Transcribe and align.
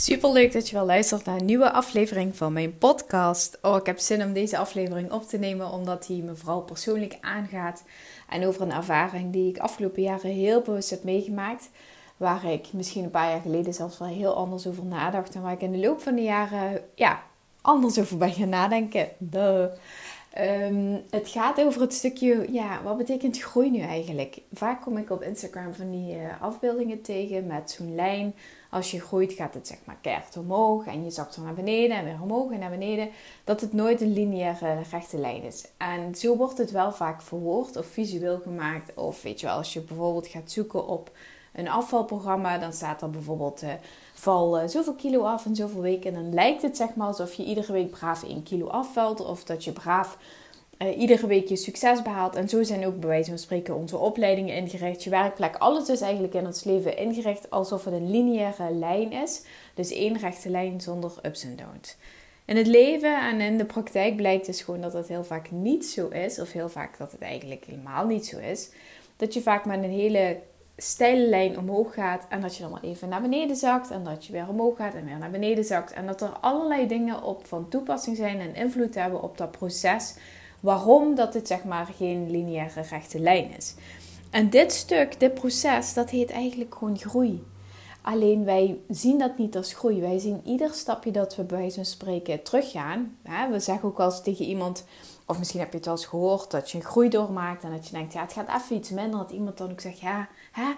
Super 0.00 0.32
leuk 0.32 0.52
dat 0.52 0.68
je 0.68 0.74
wel 0.74 0.84
luistert 0.84 1.24
naar 1.24 1.36
een 1.36 1.44
nieuwe 1.44 1.72
aflevering 1.72 2.36
van 2.36 2.52
mijn 2.52 2.78
podcast. 2.78 3.58
Oh, 3.62 3.76
ik 3.76 3.86
heb 3.86 3.98
zin 3.98 4.22
om 4.22 4.32
deze 4.32 4.58
aflevering 4.58 5.12
op 5.12 5.28
te 5.28 5.38
nemen 5.38 5.70
omdat 5.70 6.06
die 6.06 6.22
me 6.22 6.36
vooral 6.36 6.62
persoonlijk 6.62 7.18
aangaat. 7.20 7.82
En 8.28 8.46
over 8.46 8.62
een 8.62 8.72
ervaring 8.72 9.32
die 9.32 9.50
ik 9.50 9.58
afgelopen 9.58 10.02
jaren 10.02 10.30
heel 10.30 10.60
bewust 10.60 10.90
heb 10.90 11.04
meegemaakt. 11.04 11.70
Waar 12.16 12.52
ik 12.52 12.72
misschien 12.72 13.04
een 13.04 13.10
paar 13.10 13.30
jaar 13.30 13.40
geleden 13.40 13.74
zelfs 13.74 13.98
wel 13.98 14.08
heel 14.08 14.34
anders 14.34 14.66
over 14.66 14.84
nadacht. 14.84 15.34
En 15.34 15.42
waar 15.42 15.52
ik 15.52 15.60
in 15.60 15.72
de 15.72 15.78
loop 15.78 16.00
van 16.00 16.14
de 16.14 16.22
jaren 16.22 16.80
ja, 16.94 17.22
anders 17.60 17.98
over 17.98 18.16
ben 18.16 18.32
gaan 18.32 18.48
nadenken. 18.48 19.08
Duh. 19.18 19.66
Um, 20.38 21.00
het 21.10 21.28
gaat 21.28 21.60
over 21.60 21.80
het 21.80 21.94
stukje, 21.94 22.46
ja, 22.52 22.82
wat 22.82 22.96
betekent 22.96 23.40
groei 23.40 23.70
nu 23.70 23.80
eigenlijk? 23.80 24.40
Vaak 24.52 24.82
kom 24.82 24.96
ik 24.96 25.10
op 25.10 25.22
Instagram 25.22 25.74
van 25.74 25.90
die 25.90 26.16
uh, 26.16 26.42
afbeeldingen 26.42 27.02
tegen 27.02 27.46
met 27.46 27.70
zo'n 27.70 27.94
lijn. 27.94 28.34
Als 28.70 28.90
je 28.90 29.00
groeit 29.00 29.32
gaat 29.32 29.54
het 29.54 29.66
zeg 29.66 29.78
maar 29.84 29.98
keihard 30.00 30.36
omhoog 30.36 30.86
en 30.86 31.04
je 31.04 31.10
zakt 31.10 31.34
dan 31.34 31.44
naar 31.44 31.54
beneden 31.54 31.96
en 31.96 32.04
weer 32.04 32.22
omhoog 32.22 32.50
en 32.50 32.58
naar 32.58 32.70
beneden. 32.70 33.10
Dat 33.44 33.60
het 33.60 33.72
nooit 33.72 34.00
een 34.00 34.12
lineaire 34.12 34.82
rechte 34.90 35.18
lijn 35.18 35.42
is. 35.42 35.66
En 35.76 36.14
zo 36.14 36.36
wordt 36.36 36.58
het 36.58 36.70
wel 36.70 36.92
vaak 36.92 37.22
verwoord 37.22 37.76
of 37.76 37.86
visueel 37.86 38.38
gemaakt. 38.38 38.94
Of 38.94 39.22
weet 39.22 39.40
je 39.40 39.46
wel, 39.46 39.56
als 39.56 39.72
je 39.72 39.80
bijvoorbeeld 39.80 40.26
gaat 40.26 40.50
zoeken 40.50 40.86
op 40.86 41.10
een 41.52 41.68
afvalprogramma, 41.68 42.58
dan 42.58 42.72
staat 42.72 43.02
er 43.02 43.10
bijvoorbeeld... 43.10 43.62
Uh, 43.62 43.70
val 44.20 44.62
uh, 44.62 44.68
zoveel 44.68 44.94
kilo 44.94 45.22
af 45.22 45.44
in 45.44 45.56
zoveel 45.56 45.80
weken. 45.80 46.14
En 46.14 46.22
dan 46.22 46.34
lijkt 46.34 46.62
het 46.62 46.76
zeg 46.76 46.94
maar 46.94 47.06
alsof 47.06 47.34
je 47.34 47.44
iedere 47.44 47.72
week 47.72 47.90
braaf 47.90 48.22
1 48.22 48.42
kilo 48.42 48.66
afvalt. 48.66 49.24
Of 49.24 49.44
dat 49.44 49.64
je 49.64 49.72
braaf 49.72 50.18
uh, 50.82 50.98
iedere 50.98 51.26
week 51.26 51.48
je 51.48 51.56
succes 51.56 52.02
behaalt. 52.02 52.34
En 52.34 52.48
zo 52.48 52.62
zijn 52.62 52.86
ook 52.86 53.00
bij 53.00 53.08
wijze 53.08 53.30
van 53.30 53.38
spreken 53.38 53.76
onze 53.76 53.96
opleidingen 53.96 54.54
ingericht. 54.54 55.04
Je 55.04 55.10
werkplek, 55.10 55.56
alles 55.56 55.88
is 55.88 56.00
eigenlijk 56.00 56.34
in 56.34 56.46
ons 56.46 56.64
leven 56.64 56.96
ingericht 56.96 57.50
alsof 57.50 57.84
het 57.84 57.94
een 57.94 58.10
lineaire 58.10 58.70
lijn 58.74 59.12
is. 59.12 59.42
Dus 59.74 59.90
één 59.90 60.18
rechte 60.18 60.50
lijn 60.50 60.80
zonder 60.80 61.12
ups 61.22 61.44
en 61.44 61.56
downs. 61.56 61.96
In 62.44 62.56
het 62.56 62.66
leven 62.66 63.20
en 63.28 63.40
in 63.40 63.58
de 63.58 63.64
praktijk 63.64 64.16
blijkt 64.16 64.46
dus 64.46 64.62
gewoon 64.62 64.80
dat 64.80 64.92
het 64.92 65.08
heel 65.08 65.24
vaak 65.24 65.50
niet 65.50 65.86
zo 65.86 66.08
is. 66.08 66.40
Of 66.40 66.52
heel 66.52 66.68
vaak 66.68 66.98
dat 66.98 67.12
het 67.12 67.20
eigenlijk 67.20 67.64
helemaal 67.64 68.06
niet 68.06 68.26
zo 68.26 68.38
is. 68.38 68.70
Dat 69.16 69.34
je 69.34 69.40
vaak 69.40 69.64
met 69.64 69.82
een 69.82 69.90
hele 69.90 70.38
steile 70.76 71.28
lijn 71.28 71.58
omhoog 71.58 71.94
gaat 71.94 72.26
en 72.28 72.40
dat 72.40 72.56
je 72.56 72.62
dan 72.62 72.72
wel 72.72 72.90
even 72.90 73.08
naar 73.08 73.20
beneden 73.20 73.56
zakt 73.56 73.90
en 73.90 74.04
dat 74.04 74.26
je 74.26 74.32
weer 74.32 74.48
omhoog 74.48 74.76
gaat 74.76 74.94
en 74.94 75.04
weer 75.04 75.18
naar 75.18 75.30
beneden 75.30 75.64
zakt. 75.64 75.92
En 75.92 76.06
dat 76.06 76.20
er 76.20 76.28
allerlei 76.28 76.86
dingen 76.86 77.22
op 77.22 77.46
van 77.46 77.68
toepassing 77.68 78.16
zijn 78.16 78.40
en 78.40 78.54
invloed 78.54 78.94
hebben 78.94 79.22
op 79.22 79.38
dat 79.38 79.50
proces. 79.50 80.14
Waarom 80.60 81.14
dat 81.14 81.34
het 81.34 81.46
zeg 81.46 81.64
maar 81.64 81.86
geen 81.96 82.30
lineaire 82.30 82.80
rechte 82.80 83.20
lijn 83.20 83.56
is. 83.56 83.74
En 84.30 84.50
dit 84.50 84.72
stuk, 84.72 85.20
dit 85.20 85.34
proces, 85.34 85.94
dat 85.94 86.10
heet 86.10 86.30
eigenlijk 86.30 86.74
gewoon 86.74 86.98
groei. 86.98 87.42
Alleen 88.02 88.44
wij 88.44 88.78
zien 88.88 89.18
dat 89.18 89.38
niet 89.38 89.56
als 89.56 89.74
groei. 89.74 90.00
Wij 90.00 90.18
zien 90.18 90.40
ieder 90.44 90.74
stapje 90.74 91.10
dat 91.10 91.36
we 91.36 91.42
bij 91.42 91.70
van 91.70 91.84
spreken 91.84 92.42
teruggaan. 92.42 93.16
We 93.50 93.60
zeggen 93.60 93.88
ook 93.88 93.96
wel 93.96 94.22
tegen 94.22 94.44
iemand, 94.44 94.84
of 95.26 95.38
misschien 95.38 95.60
heb 95.60 95.70
je 95.70 95.76
het 95.76 95.86
wel 95.86 95.94
eens 95.94 96.06
gehoord, 96.06 96.50
dat 96.50 96.70
je 96.70 96.78
een 96.78 96.84
groei 96.84 97.08
doormaakt 97.08 97.64
en 97.64 97.70
dat 97.70 97.86
je 97.86 97.92
denkt, 97.92 98.12
ja, 98.12 98.20
het 98.20 98.32
gaat 98.32 98.62
even 98.62 98.76
iets 98.76 98.90
minder. 98.90 99.18
Dat 99.18 99.30
iemand 99.30 99.58
dan 99.58 99.70
ook 99.70 99.80
zegt, 99.80 100.00
ja, 100.00 100.28
hè, 100.52 100.72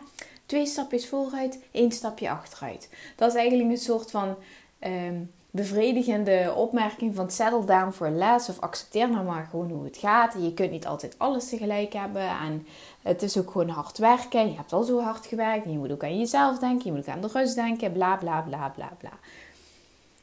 twee 0.47 0.67
stapjes 0.67 1.09
vooruit, 1.09 1.59
één 1.71 1.93
stapje 1.93 2.31
achteruit. 2.31 2.89
Dat 3.17 3.29
is 3.31 3.37
eigenlijk 3.37 3.71
een 3.71 3.79
soort 3.79 4.11
van 4.11 4.35
ehm, 4.79 5.21
bevredigende 5.55 6.53
opmerking 6.57 7.15
van 7.15 7.31
settle 7.31 7.65
down 7.65 7.91
for 7.91 8.11
less 8.11 8.49
of 8.49 8.61
accepteer 8.61 9.11
nou 9.11 9.25
maar 9.25 9.49
gewoon 9.51 9.71
hoe 9.71 9.85
het 9.85 9.97
gaat. 9.97 10.35
Je 10.39 10.55
kunt 10.55 10.71
niet 10.71 10.87
altijd 10.87 11.15
alles 11.19 11.49
tegelijk 11.49 11.93
hebben 11.93 12.29
en 12.29 12.67
het 13.03 13.23
is 13.23 13.39
ook 13.39 13.51
gewoon 13.51 13.69
hard 13.69 13.99
werken. 13.99 14.49
Je 14.49 14.57
hebt 14.57 14.73
al 14.73 14.83
zo 14.83 15.01
hard 15.01 15.27
gewerkt 15.27 15.65
en 15.65 15.73
je 15.73 15.79
moet 15.79 15.93
ook 15.93 16.05
aan 16.05 16.19
jezelf 16.19 16.59
denken, 16.59 16.85
je 16.85 16.93
moet 16.93 17.09
ook 17.09 17.15
aan 17.15 17.21
de 17.21 17.31
rust 17.33 17.55
denken, 17.55 17.93
bla 17.93 18.17
bla 18.17 18.41
bla 18.41 18.69
bla 18.69 18.93
bla. 18.99 19.13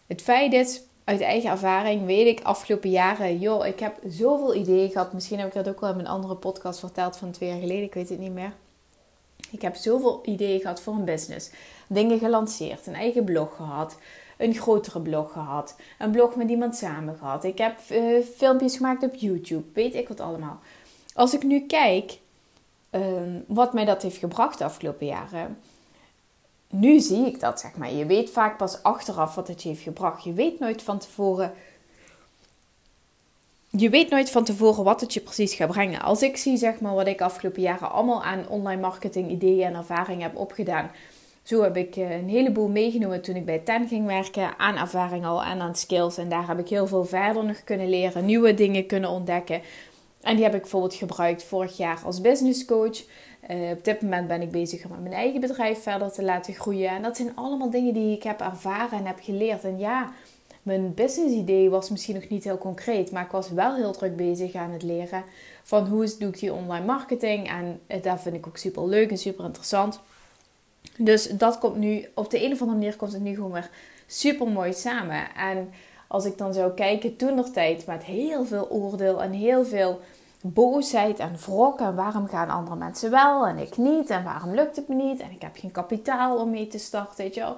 Het 0.08 0.22
feit 0.22 0.54
is, 0.54 0.82
uit 1.04 1.22
eigen 1.22 1.50
ervaring 1.50 2.06
weet 2.06 2.28
ik 2.28 2.46
afgelopen 2.46 2.90
jaren, 2.90 3.40
joh, 3.40 3.66
ik 3.66 3.80
heb 3.80 4.00
zoveel 4.08 4.56
ideeën 4.56 4.90
gehad. 4.90 5.14
Misschien 5.14 5.40
heb 5.40 5.48
ik 5.48 5.54
dat 5.54 5.70
ook 5.70 5.80
wel 5.80 5.90
in 5.90 5.96
mijn 5.96 6.08
andere 6.08 6.36
podcast 6.36 6.80
verteld 6.80 7.18
van 7.18 7.32
twee 7.32 7.50
jaar 7.50 7.60
geleden, 7.60 7.84
ik 7.84 7.94
weet 7.94 8.10
het 8.10 8.20
niet 8.20 8.34
meer. 8.34 8.54
Ik 9.52 9.62
heb 9.62 9.76
zoveel 9.76 10.22
ideeën 10.24 10.60
gehad 10.60 10.82
voor 10.82 10.94
een 10.94 11.06
business. 11.06 11.50
Dingen 11.88 12.20
gelanceerd, 12.20 12.88
een 12.88 12.96
eigen 12.96 13.24
blog 13.24 13.56
gehad, 13.56 13.98
een 14.40 14.54
grotere 14.54 15.02
blog 15.02 15.32
gehad, 15.32 15.76
een 15.98 16.12
blog 16.12 16.36
met 16.36 16.50
iemand 16.50 16.76
samen 16.76 17.18
gehad. 17.18 17.44
Ik 17.44 17.58
heb 17.58 17.80
uh, 17.92 18.24
filmpjes 18.36 18.76
gemaakt 18.76 19.04
op 19.04 19.16
YouTube, 19.16 19.66
weet 19.74 19.96
ik 19.96 20.08
wat 20.08 20.20
allemaal. 20.20 20.60
Als 21.14 21.34
ik 21.34 21.44
nu 21.44 21.66
kijk 21.66 22.20
um, 22.92 23.44
wat 23.48 23.74
mij 23.74 23.86
dat 23.86 24.02
heeft 24.02 24.18
gebracht 24.18 24.58
de 24.58 24.64
afgelopen 24.64 25.06
jaren, 25.06 25.58
nu 26.70 27.00
zie 27.00 27.26
ik 27.26 27.40
dat, 27.40 27.60
zeg 27.60 27.76
maar. 27.76 27.94
Je 27.94 28.06
weet 28.06 28.30
vaak 28.30 28.58
pas 28.58 28.84
achteraf 28.84 29.36
wat 29.36 29.48
het 29.48 29.64
je 29.64 29.70
heeft 29.70 29.82
gebracht. 29.82 30.24
Je 30.24 30.34
weet 30.34 30.60
nooit 30.60 30.82
van 30.82 31.00
tevoren. 31.00 31.54
Je 33.70 33.90
weet 33.90 34.10
nooit 34.10 34.30
van 34.30 34.44
tevoren 34.44 34.84
wat 34.84 35.02
het 35.02 35.14
je 35.14 35.20
precies 35.20 35.54
gaat 35.54 35.70
brengen. 35.70 36.02
Als 36.02 36.22
ik 36.22 36.38
zie, 36.38 36.58
zeg 36.58 36.80
maar, 36.80 36.94
wat 36.94 37.08
ik 37.08 37.22
afgelopen 37.22 37.62
jaren 37.62 37.92
allemaal 37.92 38.24
aan 38.24 38.48
online 38.48 38.82
marketing 38.82 39.30
ideeën 39.30 39.68
en 39.68 39.76
ervaring 39.76 40.22
heb 40.22 40.36
opgedaan. 40.36 40.92
Zo 41.50 41.62
heb 41.62 41.78
ik 41.78 41.96
eh, 41.96 42.12
een 42.12 42.30
heleboel 42.30 42.68
meegenomen 42.68 43.22
toen 43.22 43.36
ik 43.36 43.46
bij 43.46 43.60
TEN 43.60 43.88
ging 43.88 44.06
werken. 44.06 44.58
Aan 44.58 44.78
ervaring 44.78 45.26
al 45.26 45.44
en 45.44 45.62
aan 45.62 45.76
skills. 45.76 46.18
En 46.18 46.30
daar 46.30 46.48
heb 46.48 46.60
ik 46.60 46.70
heel 46.70 46.88
veel 46.88 47.06
verder 47.06 47.46
nog 47.46 47.64
kunnen 47.64 47.90
leren. 47.90 48.26
Nieuwe 48.26 48.54
dingen 48.54 48.86
kunnen 48.86 49.10
ontdekken. 49.10 49.62
En 50.22 50.36
die 50.36 50.44
heb 50.44 50.56
ik 50.56 50.62
bijvoorbeeld 50.62 50.94
gebruikt 50.94 51.44
vorig 51.44 51.78
jaar 51.78 52.02
als 52.06 52.22
business 52.22 52.66
coach. 52.66 53.04
Uh, 53.52 53.70
op 53.72 53.84
dit 53.84 54.02
moment 54.02 54.28
ben 54.28 54.42
ik 54.42 54.52
bezig 54.52 54.86
om 54.86 55.02
mijn 55.02 55.14
eigen 55.14 55.40
bedrijf 55.40 55.82
verder 55.82 56.12
te 56.12 56.24
laten 56.24 56.54
groeien. 56.54 56.90
En 56.90 57.02
dat 57.02 57.18
zijn 57.18 57.36
allemaal 57.36 57.70
dingen 57.70 57.94
die 57.94 58.16
ik 58.16 58.24
heb 58.24 58.42
ervaren 58.42 59.00
en 59.00 59.06
heb 59.06 59.20
geleerd. 59.22 59.64
En 59.64 59.80
ja, 59.80 60.12
mijn 60.64 60.94
business 60.94 61.36
idee 61.36 61.70
was 61.70 61.90
misschien 61.90 62.16
nog 62.16 62.30
niet 62.30 62.44
heel 62.44 62.58
concreet, 62.58 63.12
maar 63.12 63.26
ik 63.26 63.32
was 63.32 63.50
wel 63.50 63.76
heel 63.76 63.92
druk 63.92 64.16
bezig 64.16 64.54
aan 64.54 64.72
het 64.72 64.84
leren 64.84 65.24
van 65.64 65.88
hoe 65.88 66.16
doe 66.20 66.30
ik 66.30 66.40
die 66.40 66.54
online 66.54 66.86
marketing. 66.86 67.50
En 67.50 67.80
uh, 67.88 68.04
dat 68.04 68.22
vind 68.22 68.36
ik 68.36 68.48
ook 68.48 68.58
super 68.58 68.88
leuk 68.88 69.10
en 69.10 69.18
super 69.18 69.46
interessant. 69.46 70.02
Dus 71.02 71.28
dat 71.28 71.58
komt 71.58 71.76
nu, 71.76 72.08
op 72.14 72.30
de 72.30 72.44
een 72.46 72.52
of 72.52 72.62
andere 72.62 72.78
manier 72.78 72.96
komt 72.96 73.14
het 73.14 73.22
nu 73.22 73.36
gewoon 73.36 73.52
weer 73.52 73.70
super 74.08 74.48
mooi 74.48 74.74
samen. 74.74 75.36
En 75.36 75.72
als 76.08 76.26
ik 76.26 76.38
dan 76.38 76.54
zou 76.54 76.74
kijken, 76.74 77.16
toen 77.16 77.36
nog 77.36 77.50
tijd 77.50 77.86
met 77.86 78.04
heel 78.04 78.46
veel 78.46 78.70
oordeel 78.70 79.22
en 79.22 79.32
heel 79.32 79.66
veel 79.66 80.00
boosheid 80.42 81.20
en 81.20 81.36
wrok. 81.46 81.80
En 81.80 81.96
waarom 81.96 82.28
gaan 82.28 82.50
andere 82.50 82.76
mensen 82.76 83.12
wel 83.12 83.48
en 83.48 83.58
ik 83.58 83.78
niet? 83.78 84.10
En 84.10 84.24
waarom 84.24 84.54
lukt 84.54 84.76
het 84.76 84.88
me 84.88 84.96
niet? 84.96 85.20
En 85.20 85.32
ik 85.32 85.42
heb 85.42 85.58
geen 85.58 85.72
kapitaal 85.72 86.38
om 86.38 86.50
mee 86.50 86.68
te 86.68 86.80
starten, 86.80 87.18
weet 87.18 87.36
je 87.36 87.42
wel. 87.42 87.58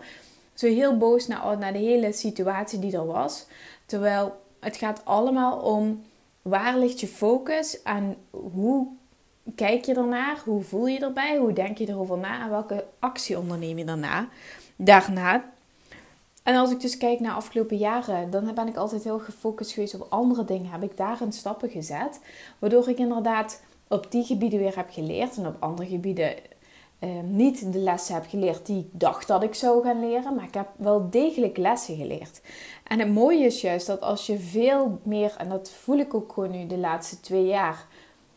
Zo 0.54 0.68
heel 0.68 0.98
boos 0.98 1.28
naar, 1.28 1.58
naar 1.58 1.74
de 1.74 1.80
hele 1.80 2.12
situatie 2.12 2.80
die 2.80 2.96
er 2.96 3.06
was. 3.06 3.48
Terwijl 3.86 4.42
het 4.60 4.78
gaat 4.78 5.02
allemaal 5.04 5.60
om 5.60 6.04
waar 6.42 6.78
ligt 6.78 7.00
je 7.00 7.08
focus 7.08 7.82
en 7.82 8.16
hoe 8.30 8.88
kijk 9.56 9.86
je 9.86 9.96
ernaar? 9.96 10.42
Hoe 10.46 10.62
voel 10.62 10.88
je 10.88 11.00
erbij? 11.00 11.38
Hoe 11.38 11.54
denk 11.54 11.78
je 11.78 11.90
erover 11.90 12.18
na? 12.18 12.44
En 12.44 12.50
welke 12.50 12.86
actie 13.00 13.38
onderneem 13.38 13.78
je 13.78 13.86
daarna? 13.86 14.28
Daarna 14.76 15.44
en 16.44 16.56
als 16.56 16.72
ik 16.72 16.80
dus 16.80 16.98
kijk 16.98 17.20
naar 17.20 17.36
afgelopen 17.36 17.78
jaren, 17.78 18.30
dan 18.30 18.54
ben 18.54 18.68
ik 18.68 18.76
altijd 18.76 19.04
heel 19.04 19.20
gefocust 19.20 19.72
geweest 19.72 19.94
op 19.94 20.08
andere 20.10 20.46
dingen. 20.46 20.72
Heb 20.72 20.84
ik 20.84 20.98
daarin 20.98 21.32
stappen 21.32 21.70
gezet, 21.70 22.20
waardoor 22.60 22.90
ik 22.90 22.98
inderdaad 22.98 23.62
op 23.88 24.12
die 24.12 24.24
gebieden 24.24 24.60
weer 24.60 24.76
heb 24.76 24.90
geleerd 24.92 25.38
en 25.38 25.48
op 25.48 25.56
andere 25.60 25.90
gebieden 25.90 26.34
eh, 27.00 27.10
niet 27.24 27.74
de 27.74 27.80
lessen 27.80 28.16
heb 28.16 28.26
geleerd 28.30 28.66
die 28.66 28.80
ik 28.80 29.00
dacht 29.00 29.28
dat 29.28 29.44
ik 29.44 29.54
zou 29.54 29.84
gaan 29.84 30.10
leren, 30.10 30.36
maar 30.36 30.44
ik 30.44 30.54
heb 30.54 30.68
wel 30.76 31.10
degelijk 31.10 31.58
lessen 31.58 31.96
geleerd. 31.96 32.42
En 32.88 33.00
het 33.00 33.14
mooie 33.14 33.46
is 33.46 33.62
juist 33.62 33.88
dat 33.88 34.02
als 34.02 34.26
je 34.26 34.40
veel 34.40 35.00
meer, 35.04 35.36
en 35.38 35.50
dat 35.50 35.72
voel 35.72 35.98
ik 35.98 36.14
ook 36.14 36.34
gewoon 36.34 36.52
nu 36.52 36.68
de 36.68 36.78
laatste 36.78 37.20
twee 37.20 37.46
jaar, 37.46 37.88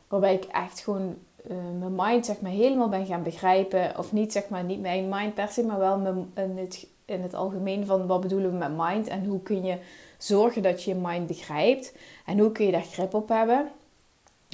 waarbij 0.09 0.35
ik 0.35 0.45
echt 0.45 0.81
gewoon 0.81 1.17
uh, 1.51 1.57
mijn 1.79 1.95
mind 1.97 2.27
zeg 2.27 2.41
maar 2.41 2.51
helemaal 2.51 2.89
ben 2.89 3.07
gaan 3.07 3.23
begrijpen, 3.23 3.99
of 3.99 4.13
niet 4.13 4.33
zeg 4.33 4.49
maar 4.49 4.65
niet 4.65 4.81
mijn 4.81 5.09
mind 5.09 5.35
per 5.35 5.49
se, 5.49 5.63
maar 5.63 5.79
wel 5.79 5.99
mijn, 5.99 6.59
het 6.59 6.87
in 7.05 7.23
het 7.23 7.35
algemeen 7.35 7.87
van 7.87 8.07
wat 8.07 8.21
bedoelen 8.21 8.51
we 8.51 8.57
met 8.57 8.77
mind 8.77 9.09
en 9.09 9.25
hoe 9.25 9.43
kun 9.43 9.65
je 9.65 9.79
zorgen 10.19 10.63
dat 10.63 10.83
je 10.83 10.91
je 10.91 11.01
mind 11.03 11.27
begrijpt 11.27 11.93
en 12.27 12.39
hoe 12.39 12.53
kun 12.53 12.67
je 12.67 12.73
daar 12.73 12.83
grip 12.83 13.15
op 13.15 13.29
hebben. 13.29 13.71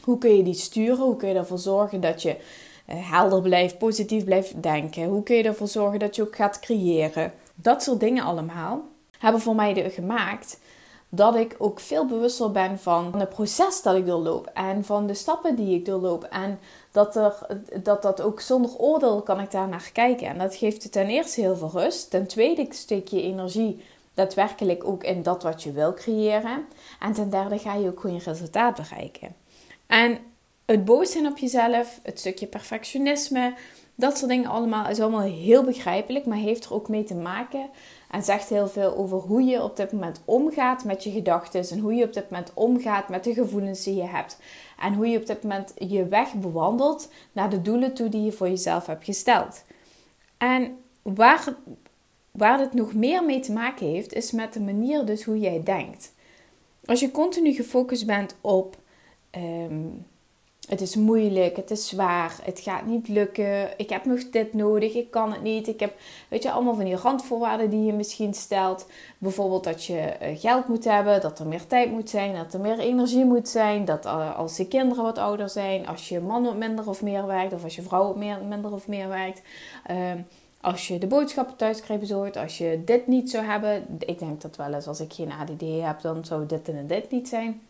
Hoe 0.04 0.18
kun 0.18 0.36
je 0.36 0.42
die 0.42 0.54
sturen? 0.54 1.04
Hoe 1.04 1.16
kun 1.16 1.28
je 1.28 1.34
ervoor 1.34 1.58
zorgen 1.58 2.00
dat 2.00 2.22
je 2.22 2.36
uh, 2.88 3.10
helder 3.10 3.42
blijft, 3.42 3.78
positief 3.78 4.24
blijft 4.24 4.62
denken? 4.62 5.04
Hoe 5.04 5.22
kun 5.22 5.36
je 5.36 5.42
ervoor 5.42 5.68
zorgen 5.68 5.98
dat 5.98 6.16
je 6.16 6.22
ook 6.22 6.36
gaat 6.36 6.60
creëren? 6.60 7.32
Dat 7.54 7.82
soort 7.82 8.00
dingen 8.00 8.24
allemaal 8.24 8.82
hebben 9.18 9.40
voor 9.40 9.54
mij 9.54 9.90
gemaakt 9.90 10.58
dat 11.12 11.34
ik 11.34 11.56
ook 11.58 11.80
veel 11.80 12.06
bewuster 12.06 12.50
ben 12.50 12.78
van 12.78 13.14
het 13.18 13.28
proces 13.28 13.82
dat 13.82 13.96
ik 13.96 14.06
doorloop 14.06 14.50
en 14.54 14.84
van 14.84 15.06
de 15.06 15.14
stappen 15.14 15.56
die 15.56 15.74
ik 15.74 15.84
doorloop. 15.84 16.24
En 16.24 16.58
dat, 16.90 17.16
er, 17.16 17.46
dat 17.82 18.02
dat 18.02 18.20
ook 18.20 18.40
zonder 18.40 18.76
oordeel 18.76 19.22
kan 19.22 19.40
ik 19.40 19.50
daar 19.50 19.68
naar 19.68 19.90
kijken. 19.92 20.26
En 20.26 20.38
dat 20.38 20.56
geeft 20.56 20.92
ten 20.92 21.06
eerste 21.06 21.40
heel 21.40 21.56
veel 21.56 21.70
rust. 21.72 22.10
Ten 22.10 22.26
tweede 22.26 22.66
steek 22.70 23.08
je 23.08 23.22
energie 23.22 23.84
daadwerkelijk 24.14 24.84
ook 24.84 25.04
in 25.04 25.22
dat 25.22 25.42
wat 25.42 25.62
je 25.62 25.72
wil 25.72 25.94
creëren. 25.94 26.66
En 27.00 27.12
ten 27.12 27.30
derde 27.30 27.58
ga 27.58 27.74
je 27.74 27.88
ook 27.88 28.02
je 28.02 28.18
resultaat 28.18 28.76
bereiken. 28.76 29.34
En 29.86 30.18
het 30.64 30.84
boos 30.84 31.12
zijn 31.12 31.26
op 31.26 31.38
jezelf, 31.38 32.00
het 32.02 32.18
stukje 32.18 32.46
perfectionisme, 32.46 33.54
dat 33.94 34.18
soort 34.18 34.30
dingen 34.30 34.50
allemaal 34.50 34.88
is 34.88 35.00
allemaal 35.00 35.20
heel 35.20 35.64
begrijpelijk, 35.64 36.26
maar 36.26 36.38
heeft 36.38 36.64
er 36.64 36.74
ook 36.74 36.88
mee 36.88 37.04
te 37.04 37.14
maken 37.14 37.70
en 38.10 38.22
zegt 38.22 38.48
heel 38.48 38.68
veel 38.68 38.96
over 38.96 39.18
hoe 39.18 39.42
je 39.42 39.62
op 39.62 39.76
dit 39.76 39.92
moment 39.92 40.22
omgaat 40.24 40.84
met 40.84 41.04
je 41.04 41.10
gedachten 41.10 41.68
en 41.70 41.78
hoe 41.78 41.94
je 41.94 42.04
op 42.04 42.12
dit 42.12 42.30
moment 42.30 42.50
omgaat 42.54 43.08
met 43.08 43.24
de 43.24 43.34
gevoelens 43.34 43.84
die 43.84 43.94
je 43.94 44.06
hebt. 44.06 44.38
En 44.78 44.94
hoe 44.94 45.06
je 45.08 45.18
op 45.18 45.26
dit 45.26 45.42
moment 45.42 45.72
je 45.76 46.08
weg 46.08 46.34
bewandelt 46.34 47.08
naar 47.32 47.50
de 47.50 47.62
doelen 47.62 47.94
toe 47.94 48.08
die 48.08 48.22
je 48.22 48.32
voor 48.32 48.48
jezelf 48.48 48.86
hebt 48.86 49.04
gesteld. 49.04 49.64
En 50.38 50.78
waar, 51.02 51.54
waar 52.30 52.58
dit 52.58 52.74
nog 52.74 52.94
meer 52.94 53.24
mee 53.24 53.40
te 53.40 53.52
maken 53.52 53.86
heeft, 53.86 54.12
is 54.12 54.32
met 54.32 54.52
de 54.52 54.60
manier 54.60 55.04
dus 55.04 55.24
hoe 55.24 55.38
jij 55.38 55.62
denkt. 55.64 56.12
Als 56.84 57.00
je 57.00 57.10
continu 57.10 57.52
gefocust 57.52 58.06
bent 58.06 58.36
op 58.40 58.76
ehm, 59.30 59.86
het 60.70 60.80
is 60.80 60.96
moeilijk, 60.96 61.56
het 61.56 61.70
is 61.70 61.88
zwaar, 61.88 62.36
het 62.42 62.60
gaat 62.60 62.86
niet 62.86 63.08
lukken, 63.08 63.68
ik 63.76 63.90
heb 63.90 64.04
nog 64.04 64.30
dit 64.30 64.54
nodig, 64.54 64.94
ik 64.94 65.10
kan 65.10 65.32
het 65.32 65.42
niet. 65.42 65.68
Ik 65.68 65.80
heb, 65.80 65.94
weet 66.28 66.42
je, 66.42 66.50
allemaal 66.50 66.74
van 66.74 66.84
die 66.84 66.96
randvoorwaarden 66.96 67.70
die 67.70 67.84
je 67.84 67.92
misschien 67.92 68.34
stelt. 68.34 68.86
Bijvoorbeeld 69.18 69.64
dat 69.64 69.84
je 69.84 69.98
eh, 69.98 70.38
geld 70.38 70.68
moet 70.68 70.84
hebben, 70.84 71.20
dat 71.20 71.38
er 71.38 71.46
meer 71.46 71.66
tijd 71.66 71.90
moet 71.90 72.10
zijn, 72.10 72.34
dat 72.34 72.54
er 72.54 72.60
meer 72.60 72.78
energie 72.78 73.24
moet 73.24 73.48
zijn. 73.48 73.84
Dat 73.84 74.04
eh, 74.06 74.36
als 74.36 74.56
de 74.56 74.68
kinderen 74.68 75.04
wat 75.04 75.18
ouder 75.18 75.48
zijn, 75.48 75.86
als 75.86 76.08
je 76.08 76.20
man 76.20 76.42
wat 76.42 76.56
minder 76.56 76.88
of 76.88 77.02
meer 77.02 77.26
werkt, 77.26 77.52
of 77.52 77.64
als 77.64 77.76
je 77.76 77.82
vrouw 77.82 78.06
wat 78.06 78.16
meer, 78.16 78.38
minder 78.48 78.72
of 78.72 78.88
meer 78.88 79.08
werkt. 79.08 79.42
Ehm, 79.86 80.18
als 80.60 80.88
je 80.88 80.98
de 80.98 81.06
boodschappen 81.06 81.56
thuis 81.56 81.80
krijgt 81.80 82.02
bezorgd, 82.02 82.36
als 82.36 82.58
je 82.58 82.82
dit 82.84 83.06
niet 83.06 83.30
zou 83.30 83.44
hebben. 83.44 83.86
Ik 83.98 84.18
denk 84.18 84.40
dat 84.40 84.56
wel 84.56 84.74
eens 84.74 84.86
als 84.86 85.00
ik 85.00 85.12
geen 85.12 85.32
ADD 85.32 85.82
heb, 85.82 86.00
dan 86.00 86.24
zou 86.24 86.46
dit 86.46 86.68
en 86.68 86.86
dit 86.86 87.10
niet 87.10 87.28
zijn. 87.28 87.60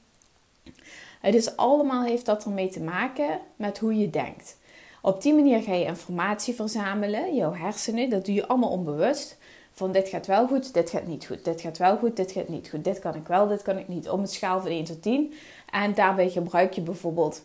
Het 1.20 1.34
is 1.34 1.56
allemaal 1.56 2.04
heeft 2.04 2.26
dat 2.26 2.44
ermee 2.44 2.68
te 2.68 2.82
maken 2.82 3.40
met 3.56 3.78
hoe 3.78 3.98
je 3.98 4.10
denkt. 4.10 4.58
Op 5.02 5.22
die 5.22 5.34
manier 5.34 5.62
ga 5.62 5.74
je 5.74 5.84
informatie 5.84 6.54
verzamelen, 6.54 7.34
jouw 7.34 7.54
hersenen, 7.54 8.10
dat 8.10 8.24
doe 8.24 8.34
je 8.34 8.46
allemaal 8.46 8.70
onbewust. 8.70 9.38
Van 9.72 9.92
dit 9.92 10.08
gaat 10.08 10.26
wel 10.26 10.46
goed, 10.46 10.74
dit 10.74 10.90
gaat 10.90 11.06
niet 11.06 11.26
goed, 11.26 11.44
dit 11.44 11.60
gaat 11.60 11.78
wel 11.78 11.96
goed, 11.96 12.16
dit 12.16 12.32
gaat 12.32 12.48
niet 12.48 12.68
goed, 12.68 12.84
dit 12.84 12.98
kan 12.98 13.14
ik 13.14 13.26
wel, 13.26 13.48
dit 13.48 13.62
kan 13.62 13.78
ik 13.78 13.88
niet. 13.88 14.08
Om 14.08 14.20
een 14.20 14.26
schaal 14.26 14.60
van 14.60 14.70
1 14.70 14.84
tot 14.84 15.02
10. 15.02 15.34
En 15.70 15.94
daarbij 15.94 16.30
gebruik 16.30 16.72
je 16.72 16.80
bijvoorbeeld 16.80 17.42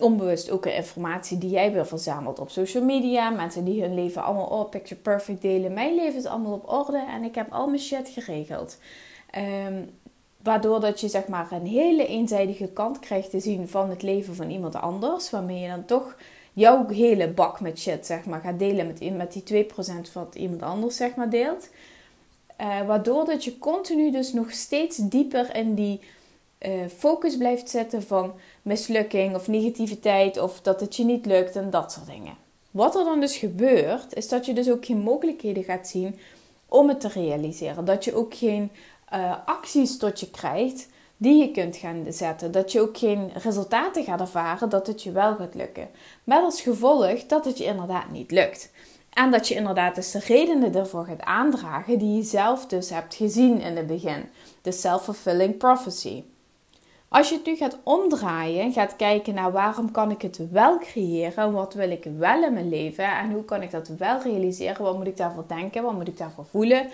onbewust 0.00 0.50
ook 0.50 0.66
informatie 0.66 1.38
die 1.38 1.50
jij 1.50 1.72
weer 1.72 1.86
verzamelt 1.86 2.38
op 2.38 2.50
social 2.50 2.84
media. 2.84 3.30
Mensen 3.30 3.64
die 3.64 3.82
hun 3.82 3.94
leven 3.94 4.22
allemaal 4.22 4.46
op 4.46 4.70
picture 4.70 5.00
perfect 5.00 5.42
delen. 5.42 5.72
Mijn 5.72 5.94
leven 5.94 6.18
is 6.18 6.26
allemaal 6.26 6.52
op 6.52 6.72
orde 6.72 7.04
en 7.08 7.22
ik 7.22 7.34
heb 7.34 7.52
al 7.52 7.66
mijn 7.66 7.80
shit 7.80 8.08
geregeld. 8.08 8.78
Um, 9.66 9.90
Waardoor 10.42 10.80
dat 10.80 11.00
je 11.00 11.08
zeg 11.08 11.26
maar 11.26 11.52
een 11.52 11.66
hele 11.66 12.06
eenzijdige 12.06 12.68
kant 12.68 12.98
krijgt 12.98 13.30
te 13.30 13.40
zien 13.40 13.68
van 13.68 13.90
het 13.90 14.02
leven 14.02 14.34
van 14.34 14.50
iemand 14.50 14.74
anders. 14.74 15.30
Waarmee 15.30 15.60
je 15.60 15.68
dan 15.68 15.84
toch 15.84 16.16
jouw 16.52 16.88
hele 16.88 17.28
bak 17.28 17.60
met 17.60 17.78
shit 17.78 18.06
zeg 18.06 18.24
maar 18.24 18.40
gaat 18.40 18.58
delen 18.58 18.86
met, 18.86 19.16
met 19.16 19.32
die 19.32 19.64
2% 19.64 19.74
van 19.76 20.02
wat 20.12 20.34
iemand 20.34 20.62
anders 20.62 20.96
zeg 20.96 21.14
maar 21.14 21.30
deelt. 21.30 21.68
Uh, 22.60 22.86
waardoor 22.86 23.24
dat 23.24 23.44
je 23.44 23.58
continu 23.58 24.10
dus 24.10 24.32
nog 24.32 24.50
steeds 24.50 24.96
dieper 24.96 25.56
in 25.56 25.74
die 25.74 26.00
uh, 26.66 26.70
focus 26.96 27.36
blijft 27.36 27.70
zitten 27.70 28.02
van 28.02 28.32
mislukking 28.62 29.34
of 29.34 29.48
negativiteit 29.48 30.40
of 30.40 30.60
dat 30.60 30.80
het 30.80 30.96
je 30.96 31.04
niet 31.04 31.26
lukt 31.26 31.56
en 31.56 31.70
dat 31.70 31.92
soort 31.92 32.06
dingen. 32.06 32.34
Wat 32.70 32.96
er 32.96 33.04
dan 33.04 33.20
dus 33.20 33.36
gebeurt, 33.36 34.14
is 34.14 34.28
dat 34.28 34.46
je 34.46 34.52
dus 34.52 34.70
ook 34.70 34.84
geen 34.84 34.98
mogelijkheden 34.98 35.64
gaat 35.64 35.88
zien 35.88 36.18
om 36.68 36.88
het 36.88 37.00
te 37.00 37.08
realiseren. 37.08 37.84
Dat 37.84 38.04
je 38.04 38.14
ook 38.14 38.34
geen 38.34 38.70
uh, 39.14 39.34
acties 39.44 39.98
tot 39.98 40.20
je 40.20 40.30
krijgt 40.30 40.88
die 41.16 41.36
je 41.36 41.50
kunt 41.50 41.76
gaan 41.76 42.04
zetten. 42.08 42.52
Dat 42.52 42.72
je 42.72 42.80
ook 42.80 42.98
geen 42.98 43.30
resultaten 43.34 44.04
gaat 44.04 44.20
ervaren 44.20 44.68
dat 44.68 44.86
het 44.86 45.02
je 45.02 45.12
wel 45.12 45.34
gaat 45.34 45.54
lukken. 45.54 45.88
Met 46.24 46.42
als 46.42 46.60
gevolg 46.60 47.26
dat 47.26 47.44
het 47.44 47.58
je 47.58 47.64
inderdaad 47.64 48.10
niet 48.10 48.30
lukt. 48.30 48.70
En 49.12 49.30
dat 49.30 49.48
je 49.48 49.54
inderdaad 49.54 49.94
dus 49.94 50.10
de 50.10 50.18
redenen 50.18 50.74
ervoor 50.74 51.04
gaat 51.04 51.22
aandragen 51.22 51.98
die 51.98 52.16
je 52.16 52.22
zelf 52.22 52.66
dus 52.66 52.90
hebt 52.90 53.14
gezien 53.14 53.60
in 53.60 53.76
het 53.76 53.86
begin. 53.86 54.24
De 54.62 54.72
self-fulfilling 54.72 55.56
prophecy. 55.56 56.22
Als 57.08 57.28
je 57.28 57.34
het 57.34 57.46
nu 57.46 57.56
gaat 57.56 57.78
omdraaien, 57.82 58.72
gaat 58.72 58.96
kijken 58.96 59.34
naar 59.34 59.52
waarom 59.52 59.90
kan 59.90 60.10
ik 60.10 60.22
het 60.22 60.50
wel 60.50 60.78
creëren, 60.78 61.52
wat 61.52 61.74
wil 61.74 61.90
ik 61.90 62.08
wel 62.18 62.42
in 62.42 62.52
mijn 62.52 62.68
leven 62.68 63.16
en 63.18 63.32
hoe 63.32 63.44
kan 63.44 63.62
ik 63.62 63.70
dat 63.70 63.88
wel 63.88 64.22
realiseren, 64.22 64.82
wat 64.82 64.96
moet 64.96 65.06
ik 65.06 65.16
daarvoor 65.16 65.44
denken, 65.46 65.82
wat 65.82 65.92
moet 65.92 66.08
ik 66.08 66.18
daarvoor 66.18 66.46
voelen 66.46 66.86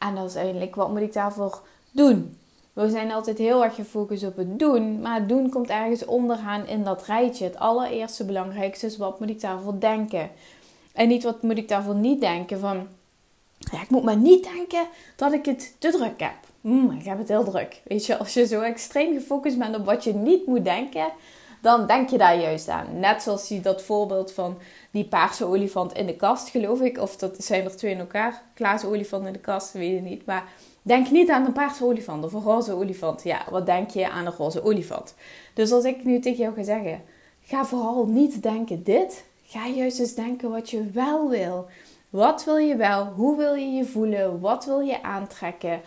en 0.00 0.14
dat 0.14 0.28
is 0.28 0.34
eigenlijk 0.34 0.74
wat 0.74 0.90
moet 0.90 1.00
ik 1.00 1.12
daarvoor 1.12 1.60
doen. 1.90 2.36
We 2.72 2.90
zijn 2.90 3.12
altijd 3.12 3.38
heel 3.38 3.64
erg 3.64 3.74
gefocust 3.74 4.24
op 4.24 4.36
het 4.36 4.58
doen, 4.58 5.00
maar 5.00 5.14
het 5.14 5.28
doen 5.28 5.50
komt 5.50 5.68
ergens 5.68 6.04
onderaan 6.04 6.66
in 6.66 6.84
dat 6.84 7.06
rijtje. 7.06 7.44
Het 7.44 7.58
allereerste 7.58 8.24
belangrijkste 8.24 8.86
is 8.86 8.96
wat 8.96 9.20
moet 9.20 9.28
ik 9.30 9.40
daarvoor 9.40 9.80
denken. 9.80 10.30
En 10.92 11.08
niet 11.08 11.22
wat 11.22 11.42
moet 11.42 11.58
ik 11.58 11.68
daarvoor 11.68 11.94
niet 11.94 12.20
denken 12.20 12.58
van, 12.60 12.86
ja, 13.58 13.82
ik 13.82 13.90
moet 13.90 14.02
maar 14.02 14.16
niet 14.16 14.44
denken 14.54 14.86
dat 15.16 15.32
ik 15.32 15.44
het 15.44 15.74
te 15.78 15.90
druk 15.90 16.20
heb. 16.20 16.34
Mm, 16.60 16.90
ik 16.90 17.04
heb 17.04 17.18
het 17.18 17.28
heel 17.28 17.44
druk. 17.44 17.80
Weet 17.84 18.06
je, 18.06 18.18
als 18.18 18.34
je 18.34 18.46
zo 18.46 18.60
extreem 18.60 19.14
gefocust 19.14 19.58
bent 19.58 19.76
op 19.76 19.84
wat 19.84 20.04
je 20.04 20.14
niet 20.14 20.46
moet 20.46 20.64
denken, 20.64 21.12
dan 21.60 21.86
denk 21.86 22.10
je 22.10 22.18
daar 22.18 22.40
juist 22.40 22.68
aan. 22.68 22.86
Net 22.98 23.22
zoals 23.22 23.48
die, 23.48 23.60
dat 23.60 23.82
voorbeeld 23.82 24.32
van 24.32 24.58
die 24.90 25.04
paarse 25.04 25.44
olifant 25.44 25.92
in 25.92 26.06
de 26.06 26.16
kast, 26.16 26.48
geloof 26.48 26.80
ik. 26.80 26.98
Of 26.98 27.16
dat 27.16 27.44
zijn 27.44 27.64
er 27.64 27.76
twee 27.76 27.92
in 27.92 27.98
elkaar. 27.98 28.42
Glazen 28.54 28.88
olifant 28.88 29.26
in 29.26 29.32
de 29.32 29.38
kast, 29.38 29.72
weet 29.72 29.94
je 29.94 30.00
niet. 30.00 30.26
Maar 30.26 30.44
denk 30.82 31.10
niet 31.10 31.30
aan 31.30 31.46
een 31.46 31.52
paarse 31.52 31.84
olifant 31.84 32.24
of 32.24 32.32
een 32.32 32.42
roze 32.42 32.72
olifant. 32.72 33.22
Ja, 33.22 33.42
wat 33.50 33.66
denk 33.66 33.90
je 33.90 34.10
aan 34.10 34.26
een 34.26 34.32
roze 34.32 34.64
olifant? 34.64 35.14
Dus 35.54 35.72
als 35.72 35.84
ik 35.84 36.04
nu 36.04 36.18
tegen 36.18 36.42
jou 36.42 36.54
ga 36.54 36.62
zeggen, 36.62 37.02
ga 37.42 37.64
vooral 37.64 38.06
niet 38.06 38.42
denken 38.42 38.82
dit. 38.82 39.24
Ga 39.44 39.66
juist 39.66 39.98
eens 39.98 40.14
denken 40.14 40.50
wat 40.50 40.70
je 40.70 40.90
wel 40.90 41.28
wil. 41.28 41.66
Wat 42.10 42.44
wil 42.44 42.56
je 42.56 42.76
wel? 42.76 43.04
Hoe 43.04 43.36
wil 43.36 43.54
je 43.54 43.70
je 43.70 43.84
voelen? 43.84 44.40
Wat 44.40 44.64
wil 44.64 44.80
je 44.80 45.02
aantrekken? 45.02 45.80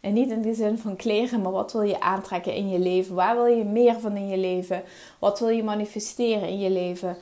En 0.00 0.12
niet 0.12 0.30
in 0.30 0.42
de 0.42 0.54
zin 0.54 0.78
van 0.78 0.96
kleren, 0.96 1.42
maar 1.42 1.52
wat 1.52 1.72
wil 1.72 1.82
je 1.82 2.00
aantrekken 2.00 2.54
in 2.54 2.70
je 2.70 2.78
leven? 2.78 3.14
Waar 3.14 3.34
wil 3.34 3.46
je 3.46 3.64
meer 3.64 4.00
van 4.00 4.16
in 4.16 4.28
je 4.28 4.38
leven? 4.38 4.82
Wat 5.18 5.38
wil 5.38 5.48
je 5.48 5.62
manifesteren 5.62 6.48
in 6.48 6.58
je 6.58 6.70
leven? 6.70 7.16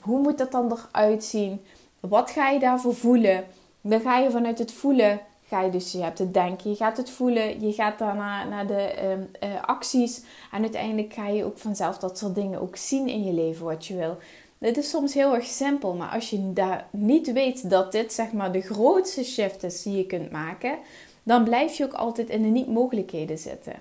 Hoe 0.00 0.20
moet 0.20 0.38
dat 0.38 0.52
dan 0.52 0.78
eruit 0.92 1.24
zien? 1.24 1.60
Wat 2.00 2.30
ga 2.30 2.48
je 2.48 2.58
daarvoor 2.58 2.94
voelen? 2.94 3.44
Dan 3.80 4.00
ga 4.00 4.18
je 4.18 4.30
vanuit 4.30 4.58
het 4.58 4.72
voelen, 4.72 5.20
ga 5.48 5.62
je 5.62 5.70
dus, 5.70 5.92
je 5.92 6.02
hebt 6.02 6.18
het 6.18 6.34
denken, 6.34 6.70
je 6.70 6.76
gaat 6.76 6.96
het 6.96 7.10
voelen, 7.10 7.66
je 7.66 7.72
gaat 7.72 7.98
daarna 7.98 8.44
naar 8.44 8.66
de 8.66 8.82
ehm, 8.82 9.20
eh, 9.40 9.62
acties. 9.62 10.22
En 10.52 10.62
uiteindelijk 10.62 11.12
ga 11.12 11.28
je 11.28 11.44
ook 11.44 11.58
vanzelf 11.58 11.98
dat 11.98 12.18
soort 12.18 12.34
dingen 12.34 12.60
ook 12.60 12.76
zien 12.76 13.08
in 13.08 13.24
je 13.24 13.32
leven 13.32 13.64
wat 13.64 13.86
je 13.86 13.96
wil. 13.96 14.16
Het 14.58 14.76
is 14.76 14.90
soms 14.90 15.14
heel 15.14 15.34
erg 15.34 15.46
simpel, 15.46 15.94
maar 15.94 16.08
als 16.08 16.30
je 16.30 16.52
daar 16.52 16.86
niet 16.90 17.32
weet 17.32 17.70
dat 17.70 17.92
dit 17.92 18.12
zeg 18.12 18.32
maar 18.32 18.52
de 18.52 18.60
grootste 18.60 19.24
shift 19.24 19.62
is 19.62 19.82
die 19.82 19.96
je 19.96 20.06
kunt 20.06 20.30
maken, 20.30 20.78
dan 21.22 21.44
blijf 21.44 21.76
je 21.76 21.84
ook 21.84 21.92
altijd 21.92 22.28
in 22.28 22.42
de 22.42 22.48
niet-mogelijkheden 22.48 23.38
zitten. 23.38 23.72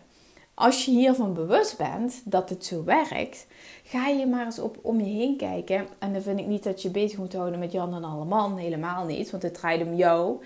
Als 0.60 0.86
je 0.86 0.92
hiervan 0.92 1.34
bewust 1.34 1.78
bent 1.78 2.22
dat 2.24 2.50
het 2.50 2.66
zo 2.66 2.84
werkt, 2.84 3.48
ga 3.84 4.08
je 4.08 4.28
maar 4.28 4.46
eens 4.46 4.60
op 4.60 4.78
om 4.82 5.00
je 5.00 5.14
heen 5.14 5.38
kijken. 5.38 5.88
En 6.00 6.14
dan 6.14 6.22
vind 6.22 6.40
ik 6.40 6.46
niet 6.46 6.64
dat 6.64 6.82
je 6.82 6.90
bezig 6.90 7.18
moet 7.18 7.34
houden 7.34 7.60
met 7.60 7.72
Jan 7.72 7.94
en 7.94 8.04
alle 8.04 8.26
man, 8.26 8.58
helemaal 8.58 9.06
niet, 9.06 9.32
want 9.32 9.44
het 9.44 9.54
draait 9.54 9.82
om 9.82 9.96
jou 9.96 10.44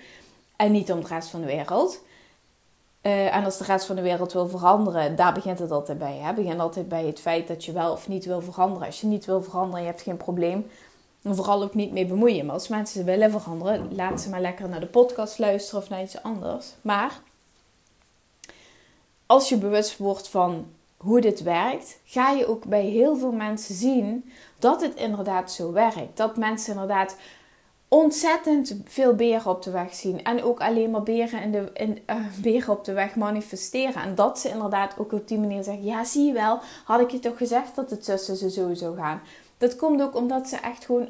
en 0.56 0.72
niet 0.72 0.92
om 0.92 1.00
de 1.00 1.06
rest 1.06 1.28
van 1.28 1.40
de 1.40 1.46
wereld. 1.46 2.02
Uh, 3.02 3.36
en 3.36 3.44
als 3.44 3.58
de 3.58 3.64
rest 3.64 3.86
van 3.86 3.96
de 3.96 4.02
wereld 4.02 4.32
wil 4.32 4.48
veranderen, 4.48 5.16
daar 5.16 5.34
begint 5.34 5.58
het 5.58 5.70
altijd 5.70 5.98
bij. 5.98 6.16
Het 6.16 6.34
begint 6.34 6.60
altijd 6.60 6.88
bij 6.88 7.06
het 7.06 7.20
feit 7.20 7.48
dat 7.48 7.64
je 7.64 7.72
wel 7.72 7.92
of 7.92 8.08
niet 8.08 8.24
wil 8.24 8.40
veranderen. 8.40 8.86
Als 8.86 9.00
je 9.00 9.06
niet 9.06 9.24
wil 9.24 9.42
veranderen, 9.42 9.80
je 9.80 9.90
hebt 9.90 10.02
geen 10.02 10.16
probleem, 10.16 10.66
en 11.22 11.34
vooral 11.34 11.62
ook 11.62 11.74
niet 11.74 11.92
mee 11.92 12.06
bemoeien. 12.06 12.44
Maar 12.46 12.54
als 12.54 12.68
mensen 12.68 13.04
willen 13.04 13.30
veranderen, 13.30 13.94
laat 13.94 14.20
ze 14.20 14.30
maar 14.30 14.40
lekker 14.40 14.68
naar 14.68 14.80
de 14.80 14.86
podcast 14.86 15.38
luisteren 15.38 15.80
of 15.80 15.88
naar 15.88 16.02
iets 16.02 16.22
anders. 16.22 16.74
Maar 16.80 17.20
als 19.34 19.48
je 19.48 19.56
bewust 19.56 19.96
wordt 19.96 20.28
van 20.28 20.66
hoe 20.96 21.20
dit 21.20 21.42
werkt, 21.42 22.00
ga 22.04 22.30
je 22.30 22.46
ook 22.46 22.64
bij 22.64 22.84
heel 22.84 23.16
veel 23.16 23.32
mensen 23.32 23.74
zien 23.74 24.30
dat 24.58 24.80
het 24.80 24.94
inderdaad 24.94 25.52
zo 25.52 25.72
werkt. 25.72 26.16
Dat 26.16 26.36
mensen 26.36 26.72
inderdaad 26.72 27.16
ontzettend 27.88 28.76
veel 28.84 29.14
beren 29.14 29.50
op 29.50 29.62
de 29.62 29.70
weg 29.70 29.94
zien. 29.94 30.24
En 30.24 30.42
ook 30.42 30.60
alleen 30.60 30.90
maar 30.90 31.02
beren, 31.02 31.42
in 31.42 31.52
de, 31.52 31.70
in, 31.74 32.02
uh, 32.10 32.16
beren 32.42 32.72
op 32.72 32.84
de 32.84 32.92
weg 32.92 33.16
manifesteren. 33.16 34.02
En 34.02 34.14
dat 34.14 34.38
ze 34.38 34.48
inderdaad 34.48 34.98
ook 34.98 35.12
op 35.12 35.28
die 35.28 35.38
manier 35.38 35.62
zeggen: 35.62 35.84
Ja, 35.84 36.04
zie 36.04 36.26
je 36.26 36.32
wel, 36.32 36.60
had 36.84 37.00
ik 37.00 37.10
je 37.10 37.18
toch 37.18 37.36
gezegd 37.36 37.74
dat 37.74 37.90
het 37.90 38.04
tussen 38.04 38.36
ze 38.36 38.74
zou 38.74 38.96
gaan. 38.96 39.20
Dat 39.58 39.76
komt 39.76 40.02
ook 40.02 40.16
omdat 40.16 40.48
ze 40.48 40.56
echt 40.56 40.84
gewoon 40.84 41.08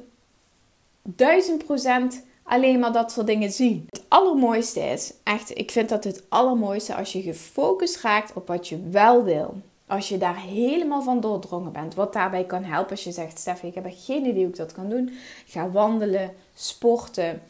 duizend 1.02 1.64
procent 1.64 2.24
alleen 2.44 2.78
maar 2.78 2.92
dat 2.92 3.12
soort 3.12 3.26
dingen 3.26 3.52
zien. 3.52 3.86
Het 3.90 4.04
allermooiste 4.08 4.80
is, 4.80 5.12
echt, 5.22 5.58
ik 5.58 5.70
vind 5.70 5.88
dat 5.88 6.04
het 6.04 6.22
allermooiste 6.28 6.94
als 6.94 7.12
je 7.12 7.22
gefocust 7.22 8.00
raakt 8.00 8.32
op 8.32 8.46
wat 8.46 8.68
je 8.68 8.88
wel 8.90 9.24
wil. 9.24 9.54
Als 9.86 10.08
je 10.08 10.18
daar 10.18 10.40
helemaal 10.40 11.02
van 11.02 11.20
doordrongen 11.20 11.72
bent. 11.72 11.94
Wat 11.94 12.12
daarbij 12.12 12.44
kan 12.44 12.64
helpen 12.64 12.90
als 12.90 13.04
je 13.04 13.12
zegt, 13.12 13.38
Steffi, 13.38 13.66
ik 13.66 13.74
heb 13.74 13.86
geen 13.88 14.26
idee 14.26 14.42
hoe 14.42 14.50
ik 14.50 14.56
dat 14.56 14.72
kan 14.72 14.88
doen. 14.88 15.10
Ga 15.46 15.70
wandelen, 15.70 16.34
sporten, 16.54 17.42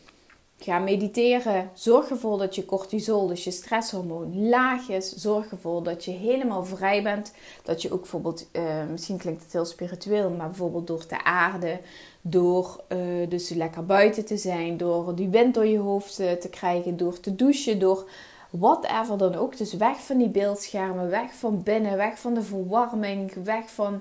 Ga 0.64 0.78
mediteren. 0.78 1.70
Zorg 1.74 2.10
ervoor 2.10 2.38
dat 2.38 2.54
je 2.54 2.64
cortisol, 2.64 3.26
dus 3.26 3.44
je 3.44 3.50
stresshormoon, 3.50 4.48
laag 4.48 4.88
is. 4.88 5.12
Zorg 5.12 5.50
ervoor 5.50 5.82
dat 5.82 6.04
je 6.04 6.10
helemaal 6.10 6.64
vrij 6.64 7.02
bent. 7.02 7.32
Dat 7.62 7.82
je 7.82 7.92
ook 7.92 8.00
bijvoorbeeld, 8.00 8.46
uh, 8.52 8.62
misschien 8.90 9.16
klinkt 9.18 9.42
het 9.42 9.52
heel 9.52 9.64
spiritueel, 9.64 10.30
maar 10.30 10.46
bijvoorbeeld 10.46 10.86
door 10.86 11.06
te 11.06 11.24
aarden. 11.24 11.80
Door 12.20 12.84
uh, 12.88 13.28
dus 13.28 13.48
lekker 13.48 13.86
buiten 13.86 14.24
te 14.24 14.36
zijn. 14.36 14.76
Door 14.76 15.14
die 15.14 15.28
wind 15.28 15.54
door 15.54 15.66
je 15.66 15.78
hoofd 15.78 16.20
uh, 16.20 16.32
te 16.32 16.48
krijgen. 16.48 16.96
Door 16.96 17.20
te 17.20 17.34
douchen. 17.34 17.78
Door 17.78 18.08
whatever 18.50 19.18
dan 19.18 19.34
ook. 19.34 19.56
Dus 19.56 19.72
weg 19.72 20.02
van 20.02 20.18
die 20.18 20.28
beeldschermen. 20.30 21.10
Weg 21.10 21.34
van 21.34 21.62
binnen. 21.62 21.96
Weg 21.96 22.18
van 22.18 22.34
de 22.34 22.42
verwarming. 22.42 23.34
Weg 23.44 23.70
van, 23.70 24.00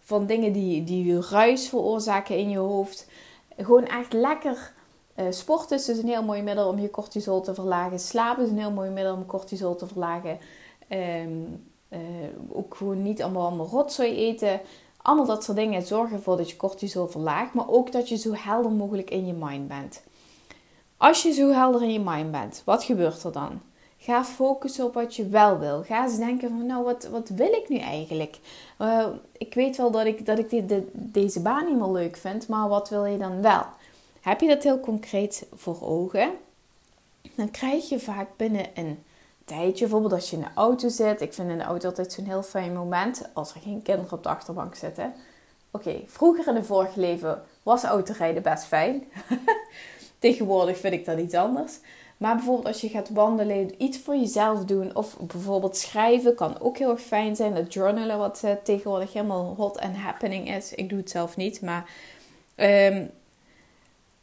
van 0.00 0.26
dingen 0.26 0.52
die, 0.52 0.84
die 0.84 1.20
ruis 1.20 1.68
veroorzaken 1.68 2.36
in 2.36 2.50
je 2.50 2.58
hoofd. 2.58 3.06
Gewoon 3.56 3.86
echt 3.86 4.12
lekker 4.12 4.72
uh, 5.16 5.26
is 5.26 5.44
dus 5.68 5.98
een 5.98 6.08
heel 6.08 6.22
mooi 6.22 6.42
middel 6.42 6.68
om 6.68 6.78
je 6.78 6.90
cortisol 6.90 7.40
te 7.40 7.54
verlagen. 7.54 7.98
Slapen 7.98 8.44
is 8.44 8.50
een 8.50 8.58
heel 8.58 8.70
mooi 8.70 8.90
middel 8.90 9.14
om 9.14 9.26
cortisol 9.26 9.76
te 9.76 9.86
verlagen. 9.86 10.38
Um, 10.88 11.64
uh, 11.88 11.98
ook 12.52 12.74
gewoon 12.74 13.02
niet 13.02 13.22
allemaal, 13.22 13.46
allemaal 13.46 13.66
rotzooi 13.66 14.16
eten. 14.16 14.60
Allemaal 15.02 15.26
dat 15.26 15.44
soort 15.44 15.56
dingen 15.56 15.82
zorgen 15.82 16.16
ervoor 16.16 16.36
dat 16.36 16.50
je 16.50 16.56
cortisol 16.56 17.06
verlaagt. 17.06 17.54
Maar 17.54 17.68
ook 17.68 17.92
dat 17.92 18.08
je 18.08 18.16
zo 18.16 18.32
helder 18.34 18.72
mogelijk 18.72 19.10
in 19.10 19.26
je 19.26 19.32
mind 19.32 19.68
bent. 19.68 20.02
Als 20.96 21.22
je 21.22 21.32
zo 21.32 21.50
helder 21.50 21.82
in 21.82 21.92
je 21.92 22.00
mind 22.00 22.30
bent, 22.30 22.62
wat 22.64 22.84
gebeurt 22.84 23.22
er 23.22 23.32
dan? 23.32 23.60
Ga 23.96 24.24
focussen 24.24 24.84
op 24.84 24.94
wat 24.94 25.16
je 25.16 25.28
wel 25.28 25.58
wil. 25.58 25.82
Ga 25.82 26.02
eens 26.02 26.16
denken 26.16 26.48
van, 26.48 26.66
nou, 26.66 26.84
wat, 26.84 27.04
wat 27.04 27.28
wil 27.28 27.52
ik 27.52 27.68
nu 27.68 27.76
eigenlijk? 27.76 28.38
Uh, 28.78 29.06
ik 29.32 29.54
weet 29.54 29.76
wel 29.76 29.90
dat 29.90 30.06
ik, 30.06 30.26
dat 30.26 30.38
ik 30.38 30.64
deze 30.92 31.42
baan 31.42 31.66
niet 31.66 31.78
meer 31.78 31.90
leuk 31.90 32.16
vind, 32.16 32.48
maar 32.48 32.68
wat 32.68 32.88
wil 32.88 33.04
je 33.04 33.18
dan 33.18 33.42
wel? 33.42 33.62
Heb 34.22 34.40
je 34.40 34.48
dat 34.48 34.62
heel 34.62 34.80
concreet 34.80 35.46
voor 35.54 35.82
ogen, 35.82 36.30
dan 37.34 37.50
krijg 37.50 37.88
je 37.88 38.00
vaak 38.00 38.28
binnen 38.36 38.66
een 38.74 39.02
tijdje, 39.44 39.80
bijvoorbeeld 39.84 40.12
als 40.12 40.30
je 40.30 40.36
in 40.36 40.42
de 40.42 40.48
auto 40.54 40.88
zit. 40.88 41.20
Ik 41.20 41.32
vind 41.32 41.50
in 41.50 41.58
de 41.58 41.64
auto 41.64 41.88
altijd 41.88 42.12
zo'n 42.12 42.24
heel 42.24 42.42
fijn 42.42 42.72
moment 42.72 43.28
als 43.32 43.54
er 43.54 43.60
geen 43.60 43.82
kinderen 43.82 44.12
op 44.12 44.22
de 44.22 44.28
achterbank 44.28 44.74
zitten. 44.74 45.14
Oké, 45.70 46.02
vroeger 46.06 46.48
in 46.48 46.54
het 46.54 46.66
vorige 46.66 47.00
leven 47.00 47.42
was 47.62 47.82
autorijden 47.82 48.42
best 48.42 48.64
fijn. 48.64 49.04
Tegenwoordig 50.18 50.78
vind 50.78 50.94
ik 50.94 51.04
dat 51.04 51.18
iets 51.18 51.34
anders. 51.34 51.78
Maar 52.16 52.34
bijvoorbeeld 52.34 52.66
als 52.66 52.80
je 52.80 52.88
gaat 52.88 53.10
wandelen, 53.10 53.82
iets 53.82 53.98
voor 53.98 54.16
jezelf 54.16 54.64
doen. 54.64 54.96
Of 54.96 55.16
bijvoorbeeld 55.18 55.76
schrijven 55.76 56.34
kan 56.34 56.60
ook 56.60 56.78
heel 56.78 56.90
erg 56.90 57.00
fijn 57.00 57.36
zijn. 57.36 57.54
Dat 57.54 57.72
journalen 57.72 58.18
wat 58.18 58.42
uh, 58.44 58.50
tegenwoordig 58.64 59.12
helemaal 59.12 59.54
hot 59.56 59.80
and 59.80 59.96
happening 59.96 60.54
is. 60.54 60.74
Ik 60.74 60.88
doe 60.88 60.98
het 60.98 61.10
zelf 61.10 61.36
niet, 61.36 61.60
maar 61.60 61.90
um, 62.56 63.10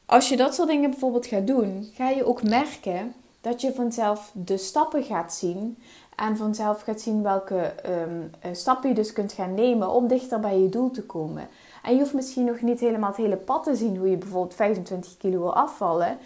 als 0.10 0.30
je 0.30 0.38
dat 0.38 0.56
soort 0.56 0.68
dingen 0.68 0.90
bijvoorbeeld 0.90 1.26
gaat 1.26 1.48
doen, 1.48 1.90
ga 1.94 2.10
je 2.10 2.26
ook 2.26 2.44
merken 2.44 3.14
dat 3.42 3.62
je 3.62 3.74
vanzelf 3.74 4.32
de 4.34 4.58
stappen 4.58 5.04
gaat 5.04 5.34
zien. 5.34 5.78
En 6.16 6.38
vanzelf 6.38 6.82
gaat 6.82 7.02
zien 7.02 7.24
welke 7.24 7.74
um, 7.88 8.32
stappen 8.56 8.90
je 8.90 8.96
dus 8.96 9.14
kunt 9.14 9.34
gaan 9.34 9.54
nemen 9.54 9.90
om 9.90 10.08
dichter 10.08 10.40
bij 10.40 10.60
je 10.60 10.70
doel 10.70 10.92
te 10.92 11.04
komen. 11.04 11.48
En 11.84 11.94
je 11.94 12.00
hoeft 12.00 12.14
misschien 12.14 12.46
nog 12.46 12.62
niet 12.62 12.80
helemaal 12.80 13.10
het 13.10 13.18
hele 13.18 13.36
pad 13.36 13.64
te 13.64 13.76
zien 13.76 13.98
hoe 13.98 14.10
je 14.10 14.18
bijvoorbeeld 14.18 14.56
25 14.56 15.18
kilo 15.18 15.40
wil 15.40 15.56
afvallen. 15.56 16.18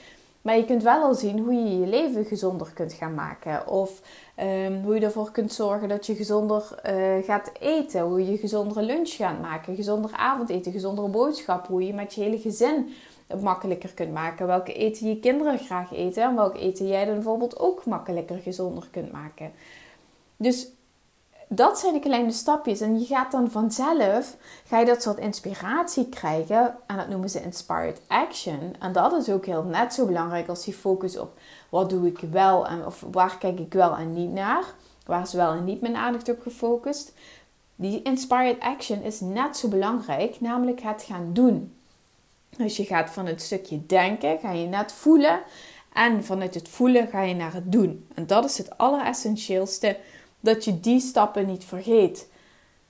Maar 0.42 0.58
je 0.58 0.66
kunt 0.66 0.84
wel 0.84 1.02
al 1.02 1.14
zien 1.14 1.40
hoe 1.40 1.54
je 1.54 1.80
je 1.80 1.88
leven 1.88 2.26
gezonder 2.26 2.72
kunt 2.74 2.94
gaan 2.94 3.14
maken. 3.14 3.68
Of 3.68 4.02
um, 4.40 4.84
hoe 4.84 4.96
je 4.96 5.06
ervoor 5.06 5.32
kunt 5.32 5.54
zorgen 5.54 5.90
dat 5.90 6.06
je 6.06 6.16
gezonder 6.16 6.80
uh, 6.86 7.24
gaat 7.24 7.52
eten. 7.60 8.02
Hoe 8.02 8.32
je 8.32 8.38
gezondere 8.38 8.82
lunch 8.82 9.10
gaat 9.10 9.42
maken. 9.42 9.76
Gezonder 9.76 10.12
avondeten, 10.12 10.72
gezondere 10.72 11.08
boodschappen. 11.08 11.72
Hoe 11.72 11.86
je 11.86 11.94
met 11.94 12.14
je 12.14 12.22
hele 12.22 12.40
gezin 12.40 12.94
makkelijker 13.42 13.94
kunt 13.94 14.14
maken. 14.14 14.48
Welke 14.48 14.74
eten 14.74 15.08
je 15.08 15.20
kinderen 15.20 15.60
graag 15.60 15.94
eten 15.94 16.24
en 16.24 16.36
welke 16.36 16.60
eten 16.60 16.88
jij 16.88 17.06
dan 17.06 17.14
bijvoorbeeld 17.14 17.60
ook 17.60 17.86
makkelijker, 17.86 18.38
gezonder 18.38 18.88
kunt 18.92 19.12
maken. 19.12 19.52
Dus 20.38 20.68
dat 21.48 21.80
zijn 21.80 21.94
de 21.94 22.00
kleine 22.00 22.32
stapjes. 22.32 22.82
En 22.82 23.00
je 23.00 23.06
gaat 23.06 23.32
dan 23.32 23.52
vanzelf, 23.52 24.38
ga 24.66 24.80
je 24.80 24.86
dat 24.86 25.02
soort 25.02 25.18
inspiratie 25.18 26.10
krijgen. 26.10 26.76
En 26.88 26.98
dat 26.98 27.08
noemen 27.08 27.30
ze 27.30 27.44
inspired 27.44 28.02
action. 28.08 28.76
En 28.80 28.92
dat 28.92 29.14
is 29.14 29.30
ook 29.30 29.46
heel 29.46 29.64
net 29.64 29.94
zo 29.94 30.06
belangrijk 30.06 30.48
als 30.48 30.64
die 30.64 30.74
focus 30.74 31.18
op 31.18 31.38
wat 31.70 31.90
doe 31.90 32.08
ik 32.08 32.20
wel 32.32 32.68
en 32.68 32.86
of 32.86 33.06
waar 33.12 33.38
kijk 33.38 33.60
ik 33.60 33.74
wel 33.74 33.96
en 33.96 34.14
niet 34.14 34.32
naar. 34.32 34.64
Waar 35.06 35.22
is 35.22 35.34
wel 35.34 35.52
en 35.52 35.64
niet 35.64 35.82
mijn 35.82 35.96
aandacht 35.96 36.30
op 36.30 36.42
gefocust. 36.42 37.14
Die 37.76 38.02
inspired 38.02 38.60
action 38.60 39.02
is 39.02 39.20
net 39.20 39.58
zo 39.58 39.68
belangrijk, 39.68 40.42
namelijk 40.42 40.82
het 40.82 41.04
gaan 41.04 41.30
doen. 41.34 41.74
Dus 42.58 42.78
je 42.78 42.86
gaat 42.86 43.10
van 43.10 43.26
het 43.26 43.42
stukje 43.42 43.86
denken, 43.86 44.40
ga 44.40 44.52
je 44.52 44.68
net 44.68 44.92
voelen. 44.92 45.42
En 45.94 46.24
vanuit 46.24 46.54
het 46.54 46.70
voelen 46.70 47.08
ga 47.08 47.22
je 47.22 47.36
naar 47.36 47.54
het 47.54 47.72
doen. 47.72 48.08
En 48.14 48.28
dat 48.28 48.46
is 48.46 48.58
het 48.58 48.78
alleressentieelste, 48.78 49.98
dat 50.40 50.66
je 50.66 50.80
die 50.80 51.00
stappen 51.00 51.48
niet 51.48 51.64
vergeet. 51.64 52.28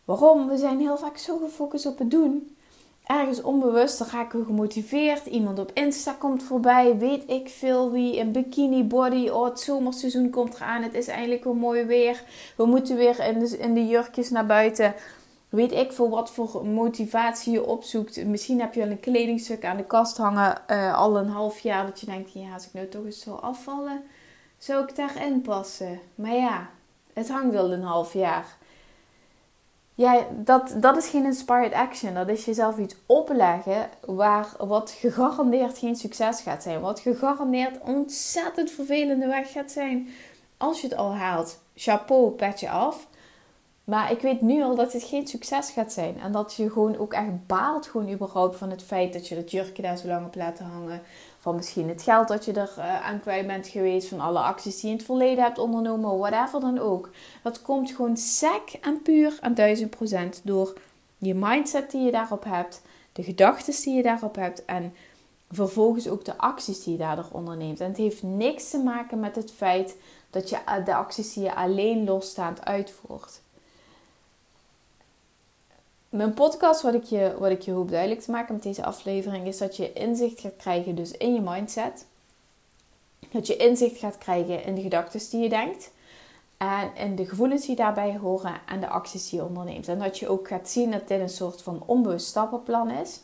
Waarom? 0.06 0.48
We 0.48 0.58
zijn 0.58 0.80
heel 0.80 0.98
vaak 0.98 1.18
zo 1.18 1.38
gefocust 1.38 1.86
op 1.86 2.00
het 2.00 2.12
doen. 2.12 2.56
Ergens 3.04 3.42
onbewust, 3.42 3.98
dan 3.98 4.08
raken 4.12 4.40
we 4.40 4.46
gemotiveerd. 4.46 5.26
Iemand 5.26 5.60
op 5.60 5.72
Insta 5.74 6.14
komt 6.14 6.44
voorbij, 6.44 6.98
weet 6.98 7.24
ik 7.30 7.50
veel 7.50 7.92
wie, 7.92 8.20
een 8.20 8.32
bikini 8.32 8.84
body. 8.84 9.30
Oh, 9.30 9.46
het 9.46 9.60
zomerseizoen 9.60 10.30
komt 10.30 10.56
eraan, 10.56 10.84
het 10.84 10.94
is 10.94 11.08
eindelijk 11.08 11.44
weer 11.44 11.56
mooi 11.56 11.84
weer. 11.84 12.24
We 12.58 12.66
moeten 12.66 12.96
weer 12.96 13.20
in 13.20 13.40
de, 13.40 13.58
in 13.58 13.74
de 13.74 13.88
jurkjes 13.88 14.30
naar 14.30 14.46
buiten 14.46 14.94
weet 15.54 15.72
ik 15.72 15.92
voor 15.92 16.10
wat 16.10 16.32
voor 16.32 16.66
motivatie 16.66 17.54
je 17.54 17.66
opzoekt. 17.66 18.26
Misschien 18.26 18.60
heb 18.60 18.74
je 18.74 18.82
al 18.84 18.90
een 18.90 19.00
kledingstuk 19.00 19.66
aan 19.66 19.78
de 19.78 19.86
kast 19.86 20.18
hangen 20.18 20.62
uh, 20.68 20.98
al 20.98 21.18
een 21.18 21.30
half 21.30 21.60
jaar. 21.60 21.86
Dat 21.86 22.00
je 22.00 22.06
denkt, 22.06 22.34
ja, 22.34 22.54
als 22.54 22.66
ik 22.66 22.74
nou 22.74 22.88
toch 22.88 23.06
eens 23.06 23.20
zou 23.20 23.42
afvallen, 23.42 24.04
zou 24.58 24.84
ik 24.84 24.96
daarin 24.96 25.42
passen. 25.42 26.00
Maar 26.16 26.36
ja, 26.36 26.70
het 27.14 27.30
hangt 27.30 27.54
wel 27.54 27.72
een 27.72 27.84
half 27.84 28.14
jaar. 28.14 28.58
Ja, 29.96 30.26
dat, 30.32 30.76
dat 30.78 30.98
is 30.98 31.08
geen 31.08 31.26
inspired 31.26 31.74
action. 31.74 32.14
Dat 32.14 32.30
is 32.30 32.46
jezelf 32.46 32.78
iets 32.78 32.96
opleggen 33.06 33.90
waar, 34.06 34.48
wat 34.58 34.92
gegarandeerd 34.92 35.78
geen 35.78 35.96
succes 35.96 36.42
gaat 36.42 36.64
zijn. 36.64 36.82
Wat 36.82 37.00
gegarandeerd 37.00 37.80
ontzettend 37.80 38.72
vervelende 38.72 39.28
weg 39.28 39.52
gaat 39.52 39.72
zijn. 39.72 40.10
Als 40.58 40.82
je 40.82 40.88
het 40.88 40.98
al 40.98 41.16
haalt, 41.16 41.60
chapeau, 41.76 42.30
petje 42.32 42.70
af. 42.70 43.08
Maar 43.84 44.12
ik 44.12 44.22
weet 44.22 44.42
nu 44.42 44.64
al 44.64 44.76
dat 44.76 44.94
het 44.94 45.04
geen 45.04 45.28
succes 45.28 45.70
gaat 45.70 45.94
zijn. 45.94 46.20
En 46.20 46.32
dat 46.32 46.54
je 46.54 46.72
gewoon 46.72 46.98
ook 46.98 47.14
echt 47.14 47.48
baalt 47.48 47.88
gewoon 47.88 48.12
überhaupt 48.12 48.58
van 48.58 48.70
het 48.70 48.84
feit 48.84 49.14
dat 49.14 49.28
je 49.28 49.36
dat 49.36 49.52
jurkje 49.52 49.82
daar 49.82 49.98
zo 49.98 50.08
lang 50.08 50.26
op 50.26 50.36
laten 50.36 50.66
hangen. 50.66 51.02
Van 51.40 51.56
misschien 51.56 51.90
het 51.90 52.02
geld 52.02 52.28
dat 52.28 52.46
je 52.46 52.54
er 52.54 52.74
uh, 52.78 53.06
aan 53.06 53.20
kwijt 53.20 53.48
bent 53.48 53.68
geweest. 53.68 54.08
Van 54.08 54.20
alle 54.20 54.40
acties 54.40 54.76
die 54.76 54.86
je 54.86 54.92
in 54.92 54.98
het 54.98 55.06
verleden 55.06 55.44
hebt 55.44 55.58
ondernomen. 55.58 56.18
Whatever 56.18 56.60
dan 56.60 56.80
ook. 56.80 57.10
Dat 57.42 57.62
komt 57.62 57.92
gewoon 57.92 58.18
sec 58.18 58.78
en 58.82 59.02
puur 59.02 59.38
aan 59.42 59.54
duizend 59.54 59.90
procent 59.90 60.42
door 60.44 60.78
je 61.18 61.36
mindset 61.36 61.92
die 61.92 62.02
je 62.02 62.12
daarop 62.12 62.44
hebt. 62.44 62.82
De 63.14 63.24
gedachten 63.24 63.84
die 63.84 63.96
je 63.96 64.04
daarop 64.04 64.36
hebt. 64.36 64.66
En 64.66 64.94
vervolgens 65.52 66.08
ook 66.08 66.26
de 66.26 66.38
acties 66.38 66.84
die 66.84 66.94
je 66.94 67.00
daardoor 67.00 67.30
onderneemt. 67.32 67.80
En 67.80 67.88
het 67.88 67.98
heeft 67.98 68.24
niks 68.24 68.70
te 68.70 68.78
maken 68.78 69.20
met 69.20 69.36
het 69.36 69.52
feit 69.52 69.98
dat 70.30 70.50
je 70.50 70.58
eh, 70.66 70.86
de 70.86 70.96
acties 70.96 71.34
die 71.34 71.44
je 71.44 71.56
alleen 71.56 72.04
losstaand 72.04 72.66
uitvoert 72.66 73.42
mijn 76.14 76.34
podcast, 76.34 76.82
wat 76.82 76.94
ik, 76.94 77.04
je, 77.04 77.36
wat 77.40 77.52
ik 77.52 77.62
je 77.62 77.72
hoop 77.72 77.90
duidelijk 77.90 78.22
te 78.22 78.32
maken 78.32 78.54
met 78.54 78.64
deze 78.64 78.84
aflevering, 78.84 79.48
is 79.48 79.58
dat 79.58 79.78
je 79.78 79.94
inzicht 79.94 80.40
gaat 80.40 80.56
krijgen 80.58 80.96
dus 80.96 81.12
in 81.12 81.34
je 81.34 81.42
mindset. 81.42 82.06
Dat 83.32 83.48
je 83.48 83.56
inzicht 83.56 83.98
gaat 83.98 84.18
krijgen 84.18 84.64
in 84.64 84.76
de 84.76 84.82
gedachten 84.82 85.30
die 85.30 85.42
je 85.42 85.50
denkt. 85.50 85.92
En 86.58 86.96
in 86.96 87.16
de 87.16 87.26
gevoelens 87.26 87.66
die 87.66 87.76
daarbij 87.76 88.18
horen 88.18 88.62
en 88.68 88.80
de 88.80 88.88
acties 88.88 89.30
die 89.30 89.40
je 89.40 89.46
onderneemt. 89.46 89.88
En 89.88 90.00
dat 90.00 90.20
je 90.20 90.28
ook 90.28 90.48
gaat 90.48 90.70
zien 90.70 90.92
dat 90.92 91.08
dit 91.08 91.20
een 91.20 91.30
soort 91.30 91.62
van 91.62 91.84
onbewust 91.86 92.28
stappenplan 92.28 92.92
is. 92.92 93.20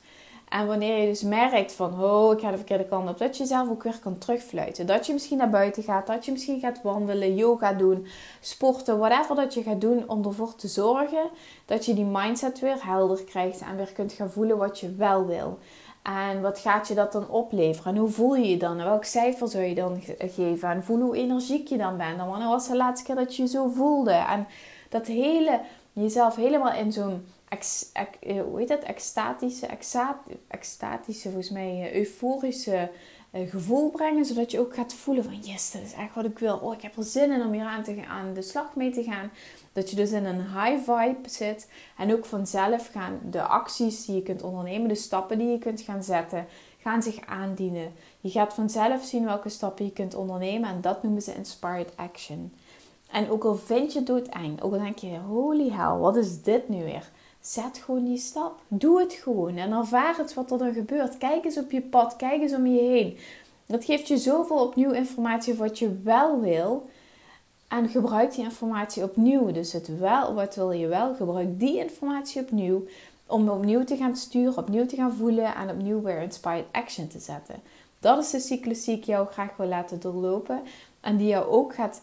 En 0.50 0.68
wanneer 0.68 0.98
je 0.98 1.08
dus 1.08 1.22
merkt 1.22 1.74
van, 1.74 2.03
oh, 2.03 2.34
ik 2.34 2.39
ga 2.39 2.51
de 2.51 2.58
verkeerde 2.58 2.86
kant 2.86 3.10
op, 3.10 3.18
dat 3.18 3.38
je 3.38 3.46
zelf 3.46 3.70
ook 3.70 3.84
weer 3.84 4.00
kan 4.00 4.18
terugfluiten. 4.18 4.86
Dat 4.86 5.06
je 5.06 5.13
misschien 5.13 5.38
naar 5.38 5.50
buiten 5.50 5.84
gaat, 5.84 6.08
dat 6.08 6.25
je 6.25 6.32
misschien 6.32 6.60
gaat 6.60 6.82
wandelen, 6.82 7.36
yoga 7.36 7.74
doen, 7.74 8.08
sporten, 8.41 9.00
whatever 9.00 9.36
dat 9.36 9.53
je 9.53 9.63
gaat 9.63 9.82
doen 9.82 10.03
om 10.10 10.25
ervoor 10.25 10.56
te 10.56 10.68
zorgen 10.68 11.29
dat 11.65 11.86
je 11.86 11.94
die 11.94 12.06
mindset 12.06 12.60
weer 12.60 12.86
helder 12.86 13.24
krijgt 13.24 13.62
en 13.62 13.77
weer 13.77 13.91
kunt 13.94 14.13
gaan 14.13 14.32
voelen 14.32 14.58
wat 14.58 14.79
je 14.79 14.96
wel 14.96 15.25
wil. 15.25 15.58
En 16.03 16.41
wat 16.41 16.60
gaat 16.60 16.88
je 16.88 16.94
dat 16.94 17.12
dan 17.12 17.29
opleveren? 17.29 17.94
En 17.94 18.00
hoe 18.00 18.10
voel 18.10 18.36
je 18.36 18.50
je 18.50 18.58
dan? 18.58 18.79
En 18.79 18.86
welk 18.86 19.03
cijfer 19.03 19.48
zou 19.48 19.63
je 19.63 19.75
dan 19.75 20.01
geven? 20.18 20.70
En 20.70 20.84
voel 20.84 21.00
hoe 21.00 21.18
energiek 21.18 21.68
je 21.68 21.77
dan 21.77 21.98
bent. 21.98 22.20
En 22.20 22.27
wanneer 22.27 22.48
was 22.48 22.68
de 22.68 22.75
laatste 22.75 23.06
keer 23.06 23.15
dat 23.15 23.36
je 23.36 23.41
je 23.41 23.50
zo 23.50 23.68
voelde? 23.68 24.12
En 24.12 24.48
dat 24.89 25.08
hele, 25.08 25.60
jezelf 25.94 26.36
helemaal 26.36 26.74
in 26.74 26.91
zo'n 26.91 27.25
ex, 27.50 27.91
eh, 27.91 28.41
hoe 28.41 28.65
dat? 28.65 28.84
Extatische, 28.84 29.68
exatische, 30.48 31.29
volgens 31.29 31.50
mij 31.50 31.82
eh, 31.82 31.96
euforische 31.96 32.91
uh, 33.34 33.50
gevoel 33.50 33.89
brengen. 33.89 34.25
Zodat 34.25 34.51
je 34.51 34.60
ook 34.60 34.75
gaat 34.75 34.94
voelen 34.94 35.24
van 35.24 35.39
yes, 35.41 35.72
dat 35.72 35.82
is 35.82 35.94
echt 35.94 36.15
wat 36.15 36.25
ik 36.25 36.39
wil. 36.39 36.58
Oh, 36.58 36.74
ik 36.74 36.82
heb 36.82 36.98
er 36.98 37.03
zin 37.03 37.32
in 37.32 37.41
om 37.41 37.51
hier 37.51 37.65
aan, 37.65 37.84
te, 37.84 38.06
aan 38.08 38.34
de 38.34 38.41
slag 38.41 38.75
mee 38.75 38.91
te 38.91 39.03
gaan. 39.03 39.32
Dat 39.74 39.89
je 39.89 39.96
dus 39.96 40.12
in 40.12 40.25
een 40.25 40.41
high 40.41 40.91
vibe 40.91 41.29
zit. 41.29 41.70
En 41.98 42.13
ook 42.13 42.25
vanzelf 42.25 42.89
gaan 42.91 43.20
de 43.29 43.41
acties 43.41 44.06
die 44.06 44.15
je 44.15 44.24
kunt 44.24 44.44
ondernemen, 44.44 44.88
de 44.88 44.96
stappen 44.96 45.38
die 45.38 45.48
je 45.48 45.60
kunt 45.60 45.82
gaan 45.82 46.03
zetten, 46.03 46.46
gaan 46.77 47.03
zich 47.03 47.25
aandienen. 47.25 47.94
Je 48.20 48.29
gaat 48.29 48.53
vanzelf 48.53 49.03
zien 49.03 49.25
welke 49.25 49.50
stappen 49.50 49.86
je 49.86 49.91
kunt 49.91 50.15
ondernemen. 50.15 50.70
En 50.70 50.82
dat 50.82 51.03
noemen 51.03 51.22
ze 51.22 51.36
inspired 51.36 51.91
action. 51.96 52.53
En 53.12 53.29
ook 53.29 53.44
al 53.44 53.56
vind 53.56 53.94
je 53.94 54.00
het 54.00 54.08
doodeng, 54.08 54.62
ook 54.62 54.74
al 54.74 54.79
denk 54.79 54.98
je, 54.98 55.18
holy 55.27 55.70
hell, 55.72 55.98
wat 55.98 56.15
is 56.15 56.41
dit 56.41 56.70
nu 56.70 56.84
weer? 56.84 57.10
Zet 57.41 57.77
gewoon 57.77 58.05
die 58.05 58.17
stap. 58.17 58.62
Doe 58.67 59.00
het 59.00 59.13
gewoon 59.13 59.58
en 59.58 59.72
ervaar 59.72 60.17
het 60.17 60.34
wat 60.34 60.51
er 60.51 60.58
dan 60.58 60.74
gebeurt. 60.74 61.17
Kijk 61.17 61.46
eens 61.46 61.58
op 61.58 61.72
je 61.72 61.81
pad, 61.81 62.15
kijk 62.15 62.41
eens 62.41 62.53
om 62.53 62.67
je 62.67 62.81
heen. 62.81 63.17
Dat 63.65 63.86
geeft 63.86 64.08
je 64.08 64.17
zoveel 64.17 64.58
opnieuw 64.58 64.91
informatie 64.91 65.53
wat 65.53 65.79
je 65.79 66.00
wel 66.03 66.39
wil. 66.39 66.89
En 67.67 67.89
gebruik 67.89 68.34
die 68.34 68.43
informatie 68.43 69.03
opnieuw. 69.03 69.51
Dus 69.51 69.74
het 69.74 70.00
wel, 70.00 70.34
wat 70.34 70.55
wil 70.55 70.72
je 70.72 70.88
wel, 70.88 71.15
gebruik 71.15 71.60
die 71.60 71.77
informatie 71.77 72.41
opnieuw. 72.41 72.86
Om 73.25 73.50
opnieuw 73.50 73.84
te 73.84 73.98
gaan 73.98 74.15
sturen, 74.15 74.58
opnieuw 74.58 74.86
te 74.86 74.96
gaan 74.96 75.13
voelen 75.13 75.55
en 75.55 75.69
opnieuw 75.69 76.01
weer 76.01 76.22
inspired 76.22 76.65
action 76.72 77.08
te 77.08 77.19
zetten. 77.19 77.55
Dat 78.00 78.24
is 78.24 78.29
de 78.29 78.39
cyclus 78.39 78.84
die 78.84 78.98
ik 78.98 79.03
jou 79.03 79.27
graag 79.27 79.58
wil 79.58 79.67
laten 79.67 80.00
doorlopen. 80.00 80.62
En 81.01 81.17
die 81.17 81.27
jou 81.27 81.46
ook 81.46 81.74
gaat 81.74 82.01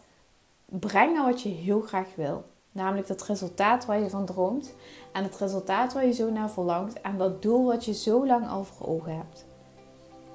brengen 0.64 1.24
wat 1.24 1.42
je 1.42 1.48
heel 1.48 1.80
graag 1.80 2.08
wil. 2.14 2.44
Namelijk 2.76 3.06
dat 3.06 3.22
resultaat 3.22 3.86
waar 3.86 4.00
je 4.00 4.10
van 4.10 4.24
droomt. 4.24 4.74
En 5.12 5.22
het 5.22 5.36
resultaat 5.36 5.92
waar 5.92 6.06
je 6.06 6.12
zo 6.12 6.30
naar 6.30 6.50
verlangt. 6.50 7.00
En 7.00 7.18
dat 7.18 7.42
doel 7.42 7.64
wat 7.64 7.84
je 7.84 7.94
zo 7.94 8.26
lang 8.26 8.48
al 8.48 8.64
voor 8.64 8.86
ogen 8.86 9.16
hebt. 9.16 9.46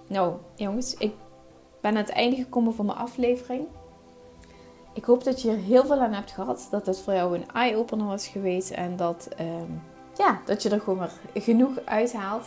Nou, 0.08 0.34
jongens, 0.56 0.94
ik 0.94 1.14
ben 1.82 1.92
aan 1.92 1.98
het 1.98 2.10
einde 2.10 2.36
gekomen 2.36 2.74
van 2.74 2.86
mijn 2.86 2.98
aflevering. 2.98 3.68
Ik 4.94 5.06
hoop 5.06 5.24
dat 5.24 5.42
je 5.42 5.52
er 5.52 5.58
heel 5.58 5.86
veel 5.86 6.00
aan 6.00 6.14
hebt 6.14 6.32
gehad. 6.32 6.68
Dat 6.72 6.86
het 6.86 7.00
voor 7.00 7.14
jou 7.14 7.36
een 7.36 7.52
eye-opener 7.52 8.06
was 8.06 8.28
geweest. 8.28 8.72
En 8.72 8.96
dat, 8.96 9.28
ehm, 9.38 9.72
ja, 10.18 10.42
dat 10.46 10.64
je 10.64 10.70
er 10.70 10.80
gewoon 10.80 11.00
maar 11.00 11.12
genoeg 11.34 11.80
uithaalt. 11.86 12.46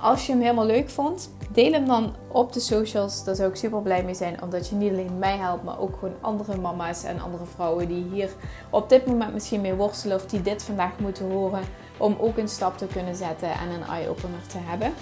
Als 0.00 0.26
je 0.26 0.32
hem 0.32 0.40
helemaal 0.40 0.66
leuk 0.66 0.90
vond, 0.90 1.30
deel 1.52 1.72
hem 1.72 1.86
dan 1.86 2.14
op 2.28 2.52
de 2.52 2.60
socials. 2.60 3.24
Daar 3.24 3.34
zou 3.34 3.50
ik 3.50 3.56
super 3.56 3.82
blij 3.82 4.04
mee 4.04 4.14
zijn. 4.14 4.42
Omdat 4.42 4.68
je 4.68 4.74
niet 4.74 4.90
alleen 4.90 5.18
mij 5.18 5.36
helpt, 5.36 5.64
maar 5.64 5.78
ook 5.78 5.94
gewoon 5.98 6.14
andere 6.20 6.56
mama's 6.56 7.04
en 7.04 7.20
andere 7.20 7.46
vrouwen 7.46 7.88
die 7.88 8.04
hier 8.12 8.30
op 8.70 8.88
dit 8.88 9.06
moment 9.06 9.32
misschien 9.32 9.60
mee 9.60 9.74
worstelen. 9.74 10.16
Of 10.16 10.26
die 10.26 10.42
dit 10.42 10.62
vandaag 10.62 10.98
moeten 10.98 11.30
horen. 11.30 11.62
Om 11.96 12.16
ook 12.20 12.36
een 12.36 12.48
stap 12.48 12.78
te 12.78 12.86
kunnen 12.86 13.16
zetten 13.16 13.50
en 13.50 13.70
een 13.70 13.82
eye-opener 13.82 14.46
te 14.46 14.58
hebben. 14.60 14.92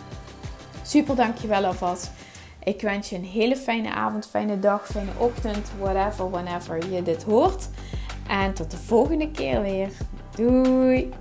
Super 0.83 1.17
dankjewel 1.17 1.65
alvast. 1.65 2.11
Ik 2.65 2.81
wens 2.81 3.09
je 3.09 3.17
een 3.17 3.25
hele 3.25 3.57
fijne 3.57 3.91
avond, 3.91 4.27
fijne 4.27 4.59
dag, 4.59 4.87
fijne 4.87 5.11
ochtend, 5.19 5.71
whatever, 5.79 6.31
whenever 6.31 6.93
je 6.93 7.03
dit 7.03 7.23
hoort. 7.23 7.69
En 8.29 8.55
tot 8.55 8.71
de 8.71 8.77
volgende 8.77 9.31
keer 9.31 9.63
weer. 9.63 9.89
Doei! 10.37 11.13